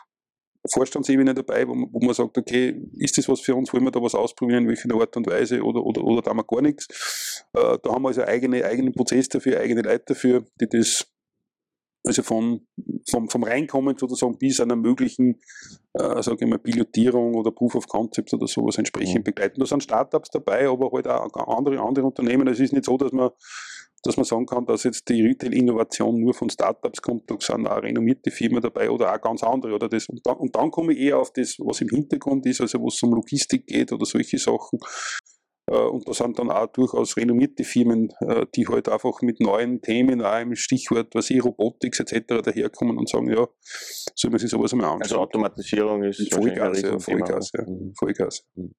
Vorstandsebene 0.67 1.33
dabei, 1.33 1.67
wo 1.67 1.73
man, 1.73 1.89
wo 1.91 1.99
man 1.99 2.13
sagt, 2.13 2.37
okay, 2.37 2.81
ist 2.97 3.17
das 3.17 3.29
was 3.29 3.39
für 3.39 3.55
uns, 3.55 3.73
wollen 3.73 3.83
wir 3.83 3.91
da 3.91 4.01
was 4.01 4.15
ausprobieren, 4.15 4.63
in 4.63 4.69
welcher 4.69 4.93
Art 4.93 5.15
und 5.15 5.27
Weise 5.27 5.61
oder, 5.63 5.83
oder, 5.83 6.03
oder 6.03 6.21
da 6.21 6.31
haben 6.31 6.37
wir 6.37 6.43
gar 6.43 6.61
nichts. 6.61 7.45
Äh, 7.53 7.77
da 7.81 7.91
haben 7.91 8.03
wir 8.03 8.09
also 8.09 8.23
eigene, 8.23 8.65
eigenen 8.65 8.93
Prozess 8.93 9.29
dafür, 9.29 9.59
eigene 9.59 9.81
Leute 9.81 10.03
dafür, 10.07 10.45
die 10.59 10.67
das 10.67 11.07
also 12.05 12.23
von, 12.23 12.61
vom, 13.09 13.29
vom 13.29 13.43
Reinkommen 13.43 13.97
sozusagen 13.97 14.37
bis 14.37 14.59
einer 14.61 14.75
möglichen, 14.75 15.39
äh, 15.93 16.21
sage 16.21 16.37
ich 16.41 16.47
mal, 16.47 16.59
Pilotierung 16.59 17.35
oder 17.35 17.51
Proof 17.51 17.75
of 17.75 17.87
Concept 17.87 18.33
oder 18.33 18.47
sowas 18.47 18.77
entsprechend 18.77 19.19
mhm. 19.19 19.23
begleiten. 19.23 19.59
Da 19.59 19.65
sind 19.65 19.83
Startups 19.83 20.29
dabei, 20.29 20.67
aber 20.67 20.91
halt 20.91 21.07
auch 21.07 21.57
andere, 21.57 21.79
andere 21.81 22.05
Unternehmen. 22.05 22.47
Es 22.47 22.59
ist 22.59 22.73
nicht 22.73 22.85
so, 22.85 22.97
dass 22.97 23.11
man 23.11 23.31
dass 24.03 24.17
man 24.17 24.25
sagen 24.25 24.45
kann, 24.45 24.65
dass 24.65 24.83
jetzt 24.83 25.07
die 25.09 25.21
Retail-Innovation 25.21 26.19
nur 26.19 26.33
von 26.33 26.49
Startups 26.49 27.01
kommt, 27.01 27.29
da 27.29 27.35
sind 27.39 27.67
auch 27.67 27.81
renommierte 27.81 28.31
Firmen 28.31 28.61
dabei 28.61 28.89
oder 28.89 29.13
auch 29.13 29.21
ganz 29.21 29.43
andere. 29.43 29.73
Oder 29.73 29.89
das. 29.89 30.07
Und, 30.07 30.25
dann, 30.25 30.37
und 30.37 30.55
dann 30.55 30.71
komme 30.71 30.93
ich 30.93 30.99
eher 30.99 31.19
auf 31.19 31.31
das, 31.33 31.57
was 31.59 31.81
im 31.81 31.89
Hintergrund 31.89 32.45
ist, 32.45 32.61
also 32.61 32.79
wo 32.79 32.87
es 32.87 33.01
um 33.03 33.13
Logistik 33.13 33.67
geht 33.67 33.91
oder 33.91 34.05
solche 34.05 34.37
Sachen. 34.37 34.79
Äh, 35.69 35.75
und 35.75 36.07
da 36.07 36.13
sind 36.13 36.39
dann 36.39 36.49
auch 36.49 36.67
durchaus 36.67 37.15
renommierte 37.17 37.63
Firmen, 37.63 38.09
äh, 38.21 38.45
die 38.55 38.67
halt 38.67 38.89
einfach 38.89 39.21
mit 39.21 39.39
neuen 39.39 39.81
Themen, 39.81 40.21
auch 40.21 40.39
im 40.39 40.55
Stichwort, 40.55 41.13
was 41.13 41.29
ich, 41.29 41.43
Robotics 41.43 41.99
etc. 41.99 42.41
daherkommen 42.43 42.97
und 42.97 43.09
sagen, 43.09 43.29
ja, 43.29 43.47
soll 44.15 44.31
man 44.31 44.39
sich 44.39 44.49
sowas 44.49 44.73
einmal 44.73 44.87
anschauen. 44.87 45.03
Also 45.03 45.17
Automatisierung 45.17 46.03
ist 46.03 46.33
Vollgas, 46.33 46.81
ja, 46.81 46.99
Vollgas, 46.99 47.51
ja, 47.53 47.63
mhm. 47.65 47.93
Vollgas. 47.97 48.43
Mhm. 48.55 48.73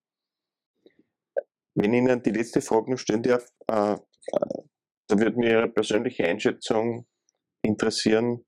Wenn 1.74 1.94
Ihnen 1.94 2.22
die 2.22 2.30
letzte 2.30 2.60
Frage 2.60 2.90
noch 2.90 2.98
stellen 2.98 3.22
darf, 3.22 3.46
äh, 3.68 3.96
würde 5.18 5.36
mich 5.36 5.50
Ihre 5.50 5.68
persönliche 5.68 6.24
Einschätzung 6.24 7.06
interessieren. 7.62 8.44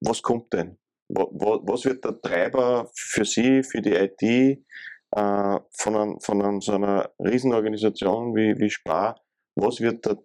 Was 0.00 0.22
kommt 0.22 0.52
denn? 0.52 0.78
Was 1.08 1.84
wird 1.84 2.04
der 2.04 2.20
Treiber 2.20 2.90
für 2.94 3.24
Sie, 3.24 3.62
für 3.62 3.80
die 3.80 3.94
IT 3.94 4.22
äh, 4.22 5.58
von, 5.72 5.96
ein, 5.96 6.20
von 6.20 6.42
einem, 6.42 6.60
so 6.60 6.72
einer 6.72 7.12
Riesenorganisation 7.18 8.34
wie, 8.34 8.58
wie 8.58 8.70
Spar? 8.70 9.20
Was 9.56 9.80
wird 9.80 10.06
der, 10.06 10.18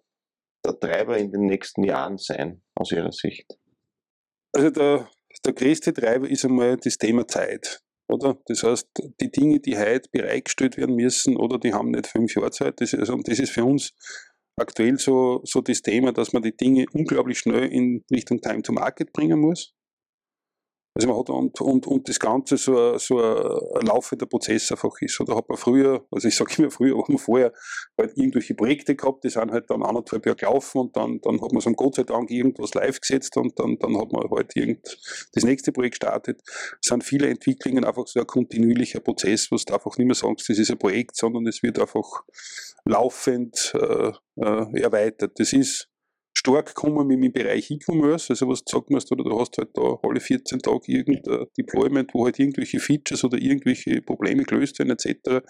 der 0.64 0.78
Treiber 0.78 1.18
in 1.18 1.32
den 1.32 1.46
nächsten 1.46 1.82
Jahren 1.82 2.18
sein, 2.18 2.62
aus 2.74 2.92
Ihrer 2.92 3.12
Sicht? 3.12 3.58
Also 4.52 4.70
der, 4.70 5.10
der 5.44 5.52
größte 5.52 5.92
Treiber 5.92 6.28
ist 6.28 6.44
einmal 6.44 6.76
das 6.76 6.96
Thema 6.98 7.26
Zeit. 7.26 7.82
Oder? 8.08 8.38
Das 8.46 8.62
heißt, 8.62 8.88
die 9.20 9.30
Dinge, 9.30 9.60
die 9.60 9.76
heute 9.76 10.08
bereitgestellt 10.10 10.76
werden 10.76 10.94
müssen, 10.94 11.36
oder 11.36 11.58
die 11.58 11.72
haben 11.72 11.90
nicht 11.90 12.06
fünf 12.06 12.34
Jahre 12.34 12.50
Zeit. 12.50 12.80
Das 12.80 12.92
ist, 12.92 13.00
also, 13.00 13.16
das 13.24 13.38
ist 13.38 13.50
für 13.50 13.64
uns 13.64 13.92
aktuell 14.56 14.98
so, 14.98 15.40
so 15.44 15.60
das 15.60 15.82
Thema, 15.82 16.12
dass 16.12 16.32
man 16.32 16.42
die 16.42 16.56
Dinge 16.56 16.86
unglaublich 16.92 17.38
schnell 17.38 17.66
in 17.66 18.04
Richtung 18.10 18.40
Time 18.40 18.62
to 18.62 18.72
Market 18.72 19.12
bringen 19.12 19.40
muss. 19.40 19.75
Also 20.96 21.08
man 21.08 21.18
hat 21.18 21.28
und, 21.28 21.60
und, 21.60 21.86
und 21.86 22.08
das 22.08 22.18
Ganze 22.18 22.56
so, 22.56 22.96
so 22.96 23.18
ein 23.18 23.86
laufender 23.86 24.24
Prozess 24.24 24.72
einfach 24.72 24.94
ist. 25.02 25.20
Oder 25.20 25.36
hat 25.36 25.46
man 25.46 25.58
früher, 25.58 26.06
also 26.10 26.26
ich 26.26 26.34
sage 26.34 26.54
immer 26.56 26.70
früher, 26.70 26.96
hat 26.96 27.10
man 27.10 27.18
vorher 27.18 27.52
halt 27.98 28.16
irgendwelche 28.16 28.54
Projekte 28.54 28.96
gehabt, 28.96 29.22
die 29.22 29.28
sind 29.28 29.52
halt 29.52 29.68
dann 29.68 29.82
anderthalb 29.82 30.24
Jahre 30.24 30.36
gelaufen 30.36 30.78
und 30.78 30.96
dann, 30.96 31.20
dann 31.20 31.42
hat 31.42 31.52
man 31.52 31.60
so 31.60 31.70
Gott 31.72 31.96
sei 31.96 32.04
Dank 32.04 32.30
irgendwas 32.30 32.72
live 32.72 32.98
gesetzt 32.98 33.36
und 33.36 33.58
dann, 33.58 33.78
dann 33.78 33.98
hat 33.98 34.10
man 34.10 34.30
halt 34.30 34.56
irgend 34.56 34.98
das 35.34 35.44
nächste 35.44 35.70
Projekt 35.70 36.00
gestartet. 36.00 36.40
Es 36.46 36.88
sind 36.88 37.04
viele 37.04 37.28
Entwicklungen 37.28 37.84
einfach 37.84 38.06
so 38.06 38.18
ein 38.18 38.26
kontinuierlicher 38.26 39.00
Prozess, 39.00 39.50
wo 39.50 39.56
du 39.56 39.74
einfach 39.74 39.98
nicht 39.98 40.06
mehr 40.06 40.14
sagst, 40.14 40.48
das 40.48 40.56
ist 40.56 40.70
ein 40.70 40.78
Projekt, 40.78 41.14
sondern 41.16 41.46
es 41.46 41.62
wird 41.62 41.78
einfach 41.78 42.22
laufend 42.86 43.74
äh, 43.74 44.12
äh, 44.36 44.80
erweitert. 44.80 45.38
Das 45.38 45.52
ist 45.52 45.90
stark 46.38 46.66
gekommen 46.66 47.06
mit 47.06 47.22
dem 47.22 47.32
Bereich 47.32 47.70
E-Commerce, 47.70 48.30
also 48.30 48.48
was 48.48 48.62
du 48.64 48.76
oder 48.76 49.24
du 49.24 49.40
hast 49.40 49.56
halt 49.56 49.70
da 49.74 49.98
alle 50.02 50.20
14 50.20 50.58
Tage 50.58 50.92
irgendein 50.92 51.46
Deployment, 51.56 52.12
wo 52.12 52.26
halt 52.26 52.38
irgendwelche 52.38 52.78
Features 52.78 53.24
oder 53.24 53.38
irgendwelche 53.38 54.02
Probleme 54.02 54.42
gelöst 54.44 54.78
werden 54.78 54.90
etc. 54.90 55.42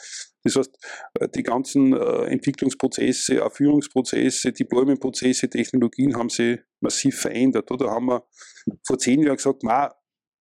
Das 0.45 0.55
heißt, 0.55 0.79
äh, 1.19 1.29
die 1.35 1.43
ganzen 1.43 1.93
äh, 1.93 2.27
Entwicklungsprozesse, 2.27 3.43
Führungsprozesse, 3.51 4.53
Deploymentprozesse, 4.53 5.51
Technologien 5.51 6.17
haben 6.17 6.29
sich 6.29 6.61
massiv 6.81 7.19
verändert. 7.19 7.71
Oder 7.73 7.91
haben 7.91 8.07
wir 8.07 8.25
vor 8.87 8.99
zehn 8.99 9.23
Jahren 9.23 9.37
gesagt, 9.37 9.65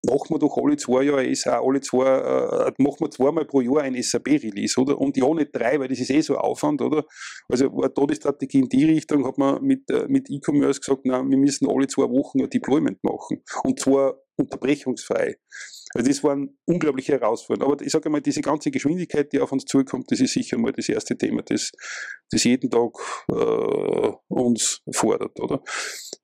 machen 0.05 0.31
wir 0.31 0.39
doch 0.39 0.57
alle 0.57 0.77
zwei 0.77 1.03
Jahre, 1.03 1.33
alle 1.47 1.81
zwei, 1.81 2.07
äh, 2.07 2.73
machen 2.79 3.01
wir 3.01 3.11
zweimal 3.11 3.45
pro 3.45 3.61
Jahr 3.61 3.83
ein 3.83 4.01
SAP-Release, 4.01 4.81
oder? 4.81 4.99
Und 4.99 5.17
ja 5.17 5.33
nicht 5.35 5.51
drei, 5.53 5.79
weil 5.81 5.89
das 5.89 6.01
ist 6.01 6.11
eh 6.11 6.21
so 6.21 6.37
Aufwand, 6.37 6.83
oder? 6.83 7.05
Also 7.49 7.67
war 7.73 7.89
da 7.89 8.07
die 8.07 8.15
Strategie 8.15 8.61
in 8.61 8.69
die 8.69 8.85
Richtung, 8.85 9.27
hat 9.27 9.39
man 9.39 9.63
mit, 9.63 9.91
äh, 9.91 10.07
mit 10.09 10.31
E-Commerce 10.31 10.81
gesagt, 10.81 11.03
na, 11.05 11.23
wir 11.23 11.39
müssen 11.39 11.69
alle 11.69 11.87
zwei 11.87 12.05
Wochen 12.05 12.43
ein 12.43 12.51
Deployment 12.51 13.03
machen. 13.03 13.43
Und 13.65 13.81
zwar 13.81 14.17
unterbrechungsfrei. 14.37 15.37
Also 15.95 16.09
das 16.09 16.25
waren 16.25 16.59
unglaubliche 16.67 17.13
Herausforderungen. 17.13 17.73
Aber 17.73 17.85
ich 17.85 17.93
sage 17.93 18.07
einmal, 18.07 18.21
diese 18.21 18.41
ganze 18.41 18.71
Geschwindigkeit, 18.71 19.33
die 19.33 19.39
auf 19.39 19.53
uns 19.53 19.65
zukommt, 19.65 20.11
das 20.11 20.21
ist 20.21 20.33
sicher 20.33 20.59
mal 20.59 20.73
das 20.73 20.89
erste 20.89 21.17
Thema, 21.17 21.43
das, 21.43 21.71
das 22.31 22.45
jeden 22.45 22.69
Tag 22.69 22.91
äh, 23.31 24.13
uns 24.29 24.81
fordert, 24.93 25.39
oder? 25.39 25.63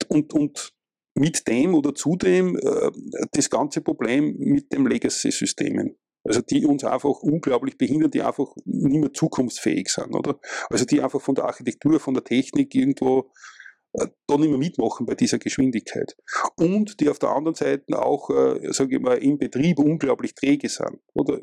Und, 0.08 0.32
und 0.34 0.72
mit 1.14 1.46
dem 1.48 1.74
oder 1.74 1.94
zudem 1.94 2.56
äh, 2.56 2.90
das 3.32 3.50
ganze 3.50 3.80
Problem 3.80 4.36
mit 4.38 4.72
den 4.72 4.86
Legacy-Systemen. 4.86 5.96
Also 6.22 6.42
die 6.42 6.66
uns 6.66 6.84
einfach 6.84 7.22
unglaublich 7.22 7.78
behindern, 7.78 8.10
die 8.10 8.22
einfach 8.22 8.54
nicht 8.64 9.00
mehr 9.00 9.12
zukunftsfähig 9.12 9.88
sind, 9.88 10.14
oder? 10.14 10.38
Also 10.68 10.84
die 10.84 11.00
einfach 11.00 11.20
von 11.20 11.34
der 11.34 11.44
Architektur, 11.44 11.98
von 11.98 12.14
der 12.14 12.24
Technik 12.24 12.74
irgendwo 12.74 13.30
äh, 13.94 14.06
da 14.26 14.36
nicht 14.36 14.50
mehr 14.50 14.58
mitmachen 14.58 15.06
bei 15.06 15.14
dieser 15.14 15.38
Geschwindigkeit. 15.38 16.16
Und 16.56 17.00
die 17.00 17.08
auf 17.08 17.18
der 17.18 17.30
anderen 17.30 17.54
Seite 17.54 17.98
auch, 17.98 18.30
äh, 18.30 18.72
sage 18.72 18.96
ich 18.96 19.02
mal, 19.02 19.16
im 19.18 19.38
Betrieb 19.38 19.78
unglaublich 19.78 20.34
träge 20.34 20.68
sind. 20.68 21.00
Oder 21.14 21.40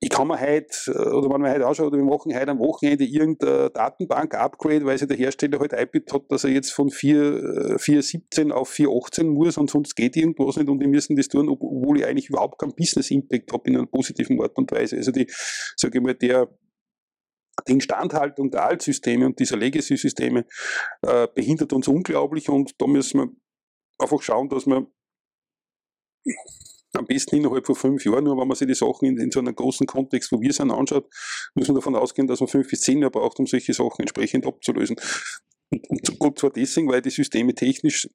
ich 0.00 0.08
kann 0.08 0.28
mir 0.28 0.40
heute, 0.40 0.68
äh, 0.86 1.08
oder 1.08 1.30
wenn 1.30 1.40
man 1.40 1.52
heute 1.52 1.66
anschaut, 1.66 1.92
wir 1.92 2.02
machen 2.02 2.34
heute 2.34 2.50
am 2.50 2.60
Wochenende 2.60 3.04
irgendeine 3.04 3.70
Datenbank-Upgrade, 3.70 4.84
weil 4.84 4.98
sich 4.98 5.08
der 5.08 5.16
Hersteller 5.16 5.58
halt 5.58 5.74
einbietet 5.74 6.12
hat, 6.12 6.30
dass 6.30 6.44
er 6.44 6.50
jetzt 6.50 6.70
von 6.70 6.90
4.17 6.90 8.48
äh, 8.48 8.52
auf 8.52 8.72
4.18 8.72 9.24
muss 9.24 9.58
und 9.58 9.68
sonst 9.68 9.96
geht 9.96 10.16
irgendwas 10.16 10.56
nicht 10.56 10.68
und 10.68 10.78
die 10.78 10.86
müssen 10.86 11.16
das 11.16 11.28
tun, 11.28 11.48
obwohl 11.48 11.98
ich 11.98 12.06
eigentlich 12.06 12.28
überhaupt 12.28 12.58
keinen 12.58 12.74
Business-Impact 12.74 13.52
habe 13.52 13.68
in 13.68 13.76
einer 13.76 13.86
positiven 13.86 14.40
Art 14.40 14.56
und 14.56 14.70
Weise. 14.70 14.96
Also 14.96 15.10
die, 15.10 15.26
sage 15.76 15.98
ich 15.98 16.04
mal, 16.04 16.14
der, 16.14 16.48
die 17.66 17.72
Instandhaltung 17.72 18.50
der 18.50 18.64
Altsysteme 18.64 19.26
und 19.26 19.40
dieser 19.40 19.56
Legacy-Systeme 19.56 20.46
äh, 21.02 21.26
behindert 21.34 21.72
uns 21.72 21.88
unglaublich 21.88 22.48
und 22.48 22.80
da 22.80 22.86
müssen 22.86 23.20
wir 23.20 23.28
einfach 23.98 24.22
schauen, 24.22 24.48
dass 24.48 24.66
wir 24.66 24.86
am 26.96 27.06
besten 27.06 27.36
innerhalb 27.36 27.66
von 27.66 27.74
fünf 27.74 28.04
Jahren, 28.04 28.24
nur 28.24 28.38
wenn 28.38 28.48
man 28.48 28.56
sich 28.56 28.66
die 28.66 28.74
Sachen 28.74 29.06
in, 29.06 29.18
in 29.18 29.30
so 29.30 29.40
einem 29.40 29.54
großen 29.54 29.86
Kontext, 29.86 30.30
wo 30.32 30.40
wir 30.40 30.52
sind, 30.52 30.70
anschaut, 30.70 31.08
muss 31.54 31.68
man 31.68 31.76
davon 31.76 31.96
ausgehen, 31.96 32.26
dass 32.26 32.40
man 32.40 32.48
fünf 32.48 32.68
bis 32.68 32.80
zehn 32.80 32.98
Jahre 32.98 33.10
braucht, 33.10 33.38
um 33.38 33.46
solche 33.46 33.72
Sachen 33.72 34.00
entsprechend 34.00 34.46
abzulösen. 34.46 34.96
Und, 35.70 36.20
und, 36.20 36.38
zwar 36.38 36.50
deswegen, 36.50 36.88
weil 36.88 37.00
die 37.00 37.10
Systeme 37.10 37.54
technisch 37.54 38.08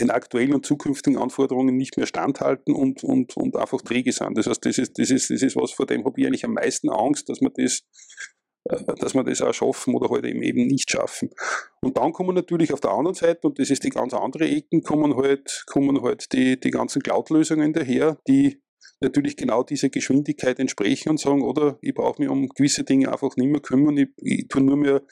den 0.00 0.10
aktuellen 0.10 0.54
und 0.54 0.66
zukünftigen 0.66 1.18
Anforderungen 1.18 1.76
nicht 1.76 1.96
mehr 1.96 2.06
standhalten 2.06 2.74
und, 2.74 3.04
und, 3.04 3.36
und 3.36 3.56
einfach 3.56 3.80
träge 3.82 4.10
sind. 4.10 4.36
Das 4.36 4.46
heißt, 4.46 4.64
das 4.64 4.78
ist, 4.78 4.98
das 4.98 5.10
ist, 5.10 5.30
das 5.30 5.42
ist 5.42 5.54
was, 5.54 5.72
vor 5.72 5.86
dem 5.86 6.04
habe 6.04 6.20
ich 6.20 6.26
eigentlich 6.26 6.44
am 6.44 6.54
meisten 6.54 6.90
Angst, 6.90 7.28
dass 7.28 7.40
man 7.40 7.52
das 7.54 7.82
dass 8.64 9.14
wir 9.14 9.24
das 9.24 9.40
auch 9.40 9.52
schaffen 9.52 9.94
oder 9.94 10.08
halt 10.10 10.24
eben, 10.24 10.42
eben 10.42 10.66
nicht 10.66 10.90
schaffen. 10.90 11.30
Und 11.80 11.96
dann 11.96 12.12
kommen 12.12 12.34
natürlich 12.34 12.72
auf 12.72 12.80
der 12.80 12.92
anderen 12.92 13.14
Seite, 13.14 13.48
und 13.48 13.58
das 13.58 13.70
ist 13.70 13.84
die 13.84 13.90
ganz 13.90 14.14
andere 14.14 14.48
Ecken, 14.48 14.82
kommen 14.82 15.16
halt, 15.16 15.64
kommen 15.66 16.02
halt 16.02 16.32
die, 16.32 16.58
die 16.58 16.70
ganzen 16.70 17.02
Cloud-Lösungen 17.02 17.72
daher, 17.72 18.18
die 18.28 18.62
natürlich 19.00 19.36
genau 19.36 19.64
dieser 19.64 19.88
Geschwindigkeit 19.88 20.58
entsprechen 20.58 21.10
und 21.10 21.20
sagen, 21.20 21.42
oder 21.42 21.78
ich 21.82 21.92
brauche 21.92 22.22
mich 22.22 22.30
um 22.30 22.48
gewisse 22.48 22.84
Dinge 22.84 23.10
einfach 23.12 23.36
nicht 23.36 23.50
mehr 23.50 23.60
kümmern, 23.60 23.96
ich, 23.96 24.08
ich 24.16 24.46
tue 24.48 24.62
nur 24.62 24.76
mehr 24.76 25.02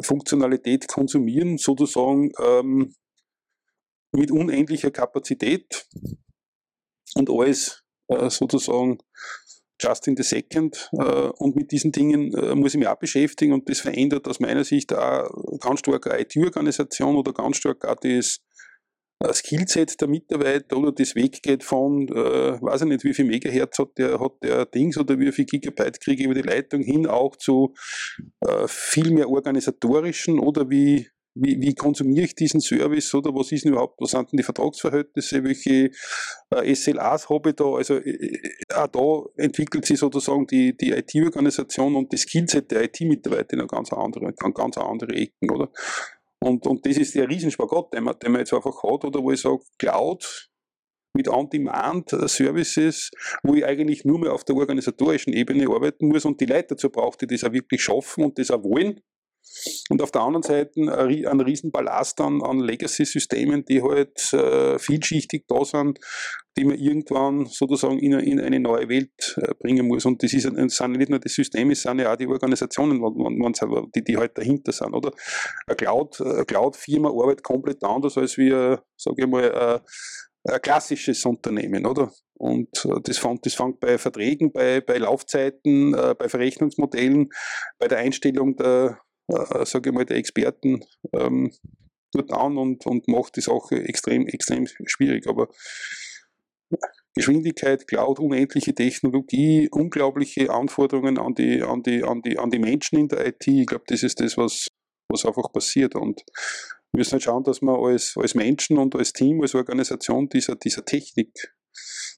Funktionalität 0.00 0.86
konsumieren, 0.88 1.56
sozusagen 1.56 2.32
ähm, 2.42 2.94
mit 4.12 4.30
unendlicher 4.30 4.90
Kapazität 4.90 5.88
und 7.14 7.30
alles 7.30 7.82
äh, 8.08 8.28
sozusagen 8.30 8.98
just 9.80 10.06
in 10.08 10.16
the 10.16 10.22
second. 10.22 10.88
Äh, 10.92 11.02
und 11.02 11.56
mit 11.56 11.72
diesen 11.72 11.92
Dingen 11.92 12.32
äh, 12.34 12.54
muss 12.54 12.74
ich 12.74 12.78
mich 12.78 12.88
auch 12.88 12.98
beschäftigen 12.98 13.52
und 13.52 13.68
das 13.68 13.80
verändert 13.80 14.26
aus 14.28 14.40
meiner 14.40 14.64
Sicht 14.64 14.92
auch 14.92 15.28
ganz 15.60 15.80
stark 15.80 16.10
eine 16.10 16.22
IT-Organisation 16.22 17.16
oder 17.16 17.32
ganz 17.32 17.56
stark 17.56 17.84
auch 17.84 17.96
das 17.96 18.40
äh, 19.20 19.32
Skillset 19.32 20.00
der 20.00 20.08
Mitarbeiter 20.08 20.76
oder 20.76 20.92
das 20.92 21.14
weggeht 21.14 21.64
von, 21.64 22.08
äh, 22.08 22.60
weiß 22.60 22.82
ich 22.82 22.88
nicht, 22.88 23.04
wie 23.04 23.14
viel 23.14 23.24
Megahertz 23.24 23.78
hat 23.78 23.96
der, 23.98 24.20
hat 24.20 24.32
der 24.42 24.66
Dings 24.66 24.98
oder 24.98 25.18
wie 25.18 25.32
viel 25.32 25.44
Gigabyte 25.44 26.00
kriege 26.00 26.22
ich 26.22 26.26
über 26.26 26.34
die 26.34 26.46
Leitung 26.46 26.82
hin, 26.82 27.06
auch 27.06 27.36
zu 27.36 27.74
äh, 28.40 28.66
viel 28.66 29.10
mehr 29.10 29.28
organisatorischen 29.28 30.38
oder 30.38 30.68
wie 30.68 31.08
wie, 31.34 31.60
wie 31.60 31.74
konsumiere 31.74 32.26
ich 32.26 32.34
diesen 32.34 32.60
Service 32.60 33.12
oder? 33.14 33.34
Was 33.34 33.50
ist 33.50 33.64
denn 33.64 33.72
überhaupt, 33.72 34.00
was 34.00 34.12
sind 34.12 34.30
denn 34.30 34.36
die 34.36 34.42
Vertragsverhältnisse, 34.42 35.42
welche 35.42 35.90
äh, 36.50 36.74
SLAs 36.74 37.28
habe 37.28 37.50
ich 37.50 37.56
da, 37.56 37.64
also 37.64 37.96
äh, 37.96 38.10
äh, 38.10 38.74
auch 38.74 38.86
da 39.36 39.42
entwickelt 39.42 39.84
sich 39.84 39.98
sozusagen 39.98 40.46
die, 40.46 40.76
die 40.76 40.92
IT-Organisation 40.92 41.96
und 41.96 42.12
das 42.12 42.20
Skillset 42.20 42.70
der 42.70 42.84
IT-Mitarbeiter 42.84 43.54
in 43.54 43.60
eine 43.60 43.68
ganz 43.68 43.92
andere, 43.92 44.32
ganz 44.32 44.78
andere 44.78 45.14
Ecken, 45.14 45.50
oder? 45.50 45.70
Und, 46.40 46.66
und 46.66 46.86
das 46.86 46.98
ist 46.98 47.14
der 47.14 47.28
Riesenspagat, 47.28 47.94
den 47.94 48.04
man, 48.04 48.18
den 48.18 48.32
man 48.32 48.40
jetzt 48.40 48.52
einfach 48.52 48.82
hat, 48.82 49.04
oder? 49.04 49.22
Wo 49.22 49.30
ich 49.32 49.40
sage, 49.40 49.60
Cloud 49.78 50.50
mit 51.16 51.28
On-Demand-Services, 51.28 53.10
wo 53.42 53.54
ich 53.54 53.64
eigentlich 53.64 54.04
nur 54.04 54.18
mehr 54.18 54.32
auf 54.32 54.44
der 54.44 54.56
organisatorischen 54.56 55.32
Ebene 55.32 55.68
arbeiten 55.68 56.08
muss 56.08 56.24
und 56.24 56.40
die 56.40 56.46
Leute 56.46 56.68
dazu 56.70 56.90
brauche, 56.90 57.18
die 57.18 57.28
das 57.28 57.44
auch 57.44 57.52
wirklich 57.52 57.82
schaffen 57.82 58.24
und 58.24 58.38
das 58.38 58.50
auch 58.50 58.62
wollen 58.62 59.00
Und 59.88 60.02
auf 60.02 60.10
der 60.10 60.22
anderen 60.22 60.42
Seite 60.42 60.72
ein 60.80 61.40
Riesenballast 61.40 62.20
an, 62.20 62.42
an 62.42 62.58
Legacy-Systemen, 62.58 63.64
die 63.64 63.82
halt 63.82 64.32
äh, 64.32 64.78
vielschichtig 64.78 65.44
da 65.46 65.64
sind, 65.64 66.00
die 66.56 66.64
man 66.64 66.78
irgendwann 66.78 67.46
sozusagen 67.46 67.98
in, 67.98 68.12
in 68.12 68.40
eine 68.40 68.60
neue 68.60 68.88
Welt 68.88 69.36
äh, 69.36 69.54
bringen 69.58 69.86
muss. 69.86 70.04
Und 70.04 70.22
das, 70.22 70.32
ist, 70.32 70.42
sind 70.42 70.92
nicht 70.92 71.10
nur 71.10 71.18
die 71.18 71.28
Systeme, 71.28 71.72
es 71.72 71.82
sind 71.82 72.00
ja 72.00 72.12
auch 72.12 72.16
die 72.16 72.26
Organisationen, 72.26 73.00
die, 73.94 74.04
die 74.04 74.16
halt 74.16 74.36
dahinter 74.38 74.72
sind. 74.72 74.94
Oder? 74.94 75.12
Eine 75.66 75.76
Cloud-Firma 75.76 76.44
Cloud 76.44 77.22
arbeitet 77.22 77.44
komplett 77.44 77.82
anders 77.84 78.16
als 78.16 78.36
wir, 78.36 78.82
sage 78.96 79.22
ich 79.22 79.26
mal, 79.26 79.44
äh, 79.44 79.80
ein 80.52 80.60
klassisches 80.60 81.24
Unternehmen, 81.24 81.86
oder? 81.86 82.12
Und 82.34 82.84
äh, 82.84 83.00
das 83.02 83.18
fängt, 83.18 83.46
das 83.46 83.54
fängt 83.54 83.80
bei 83.80 83.96
Verträgen, 83.98 84.52
bei, 84.52 84.80
bei 84.80 84.98
Laufzeiten, 84.98 85.94
äh, 85.94 86.14
bei 86.18 86.28
Verrechnungsmodellen, 86.28 87.28
bei 87.78 87.88
der 87.88 87.98
Einstellung 87.98 88.56
der, 88.56 88.98
äh, 89.28 89.64
sage 89.64 89.90
ich 89.90 89.94
mal, 89.94 90.04
der 90.04 90.16
Experten 90.16 90.84
ähm, 91.12 91.52
dort 92.12 92.32
an 92.32 92.56
und, 92.58 92.86
und 92.86 93.08
macht 93.08 93.36
die 93.36 93.40
Sache 93.40 93.82
extrem, 93.84 94.26
extrem 94.26 94.66
schwierig. 94.86 95.26
Aber 95.26 95.48
Geschwindigkeit, 97.14 97.86
Cloud, 97.86 98.18
unendliche 98.18 98.74
Technologie, 98.74 99.68
unglaubliche 99.70 100.50
Anforderungen 100.50 101.18
an 101.18 101.34
die, 101.34 101.62
an 101.62 101.82
die, 101.82 102.02
an 102.02 102.22
die, 102.22 102.38
an 102.38 102.50
die 102.50 102.58
Menschen 102.58 102.98
in 102.98 103.08
der 103.08 103.26
IT. 103.26 103.46
Ich 103.46 103.66
glaube, 103.66 103.84
das 103.86 104.02
ist 104.02 104.20
das, 104.20 104.36
was, 104.36 104.66
was 105.08 105.24
einfach 105.24 105.52
passiert. 105.52 105.94
Und 105.94 106.22
wir 106.92 106.98
müssen 106.98 107.12
halt 107.12 107.22
schauen, 107.22 107.44
dass 107.44 107.62
wir 107.62 107.78
als, 107.78 108.14
als 108.16 108.34
Menschen 108.34 108.78
und 108.78 108.96
als 108.96 109.12
Team, 109.12 109.40
als 109.42 109.54
Organisation 109.54 110.28
dieser, 110.28 110.56
dieser 110.56 110.84
Technik, 110.84 111.54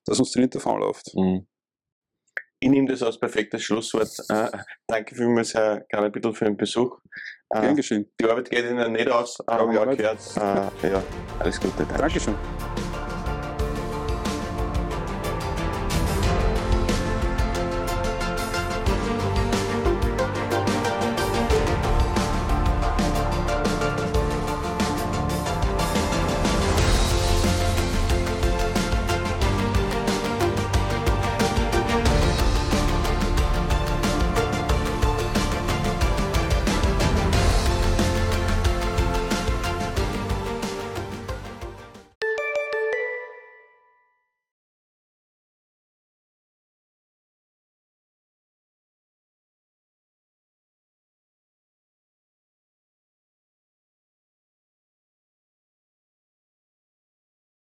dass 0.07 0.19
uns 0.19 0.33
das 0.33 0.41
nicht 0.41 0.55
davonläuft. 0.55 1.15
Mhm. 1.15 1.47
Ich 2.61 2.71
nehme 2.71 2.89
das 2.89 3.03
als 3.03 3.19
perfektes 3.19 3.63
Schlusswort. 3.63 4.09
Äh, 4.29 4.49
danke 4.87 5.15
vielmals, 5.15 5.55
Herr 5.55 5.81
Garnabittel, 5.91 6.33
für 6.33 6.47
den 6.47 6.57
Besuch. 6.57 6.99
Äh, 7.51 7.61
Gern 7.61 7.77
geschehen. 7.77 8.11
Die 8.21 8.25
Arbeit 8.25 8.51
geht 8.51 8.65
Ihnen 8.65 8.93
nicht 8.93 9.11
aus, 9.11 9.39
aber 9.47 9.69
gehört. 9.69 10.01
Äh, 10.01 10.91
ja, 10.91 11.03
alles 11.39 11.61
Gute. 11.61 11.85
Danke. 11.85 11.99
Dankeschön. 11.99 12.35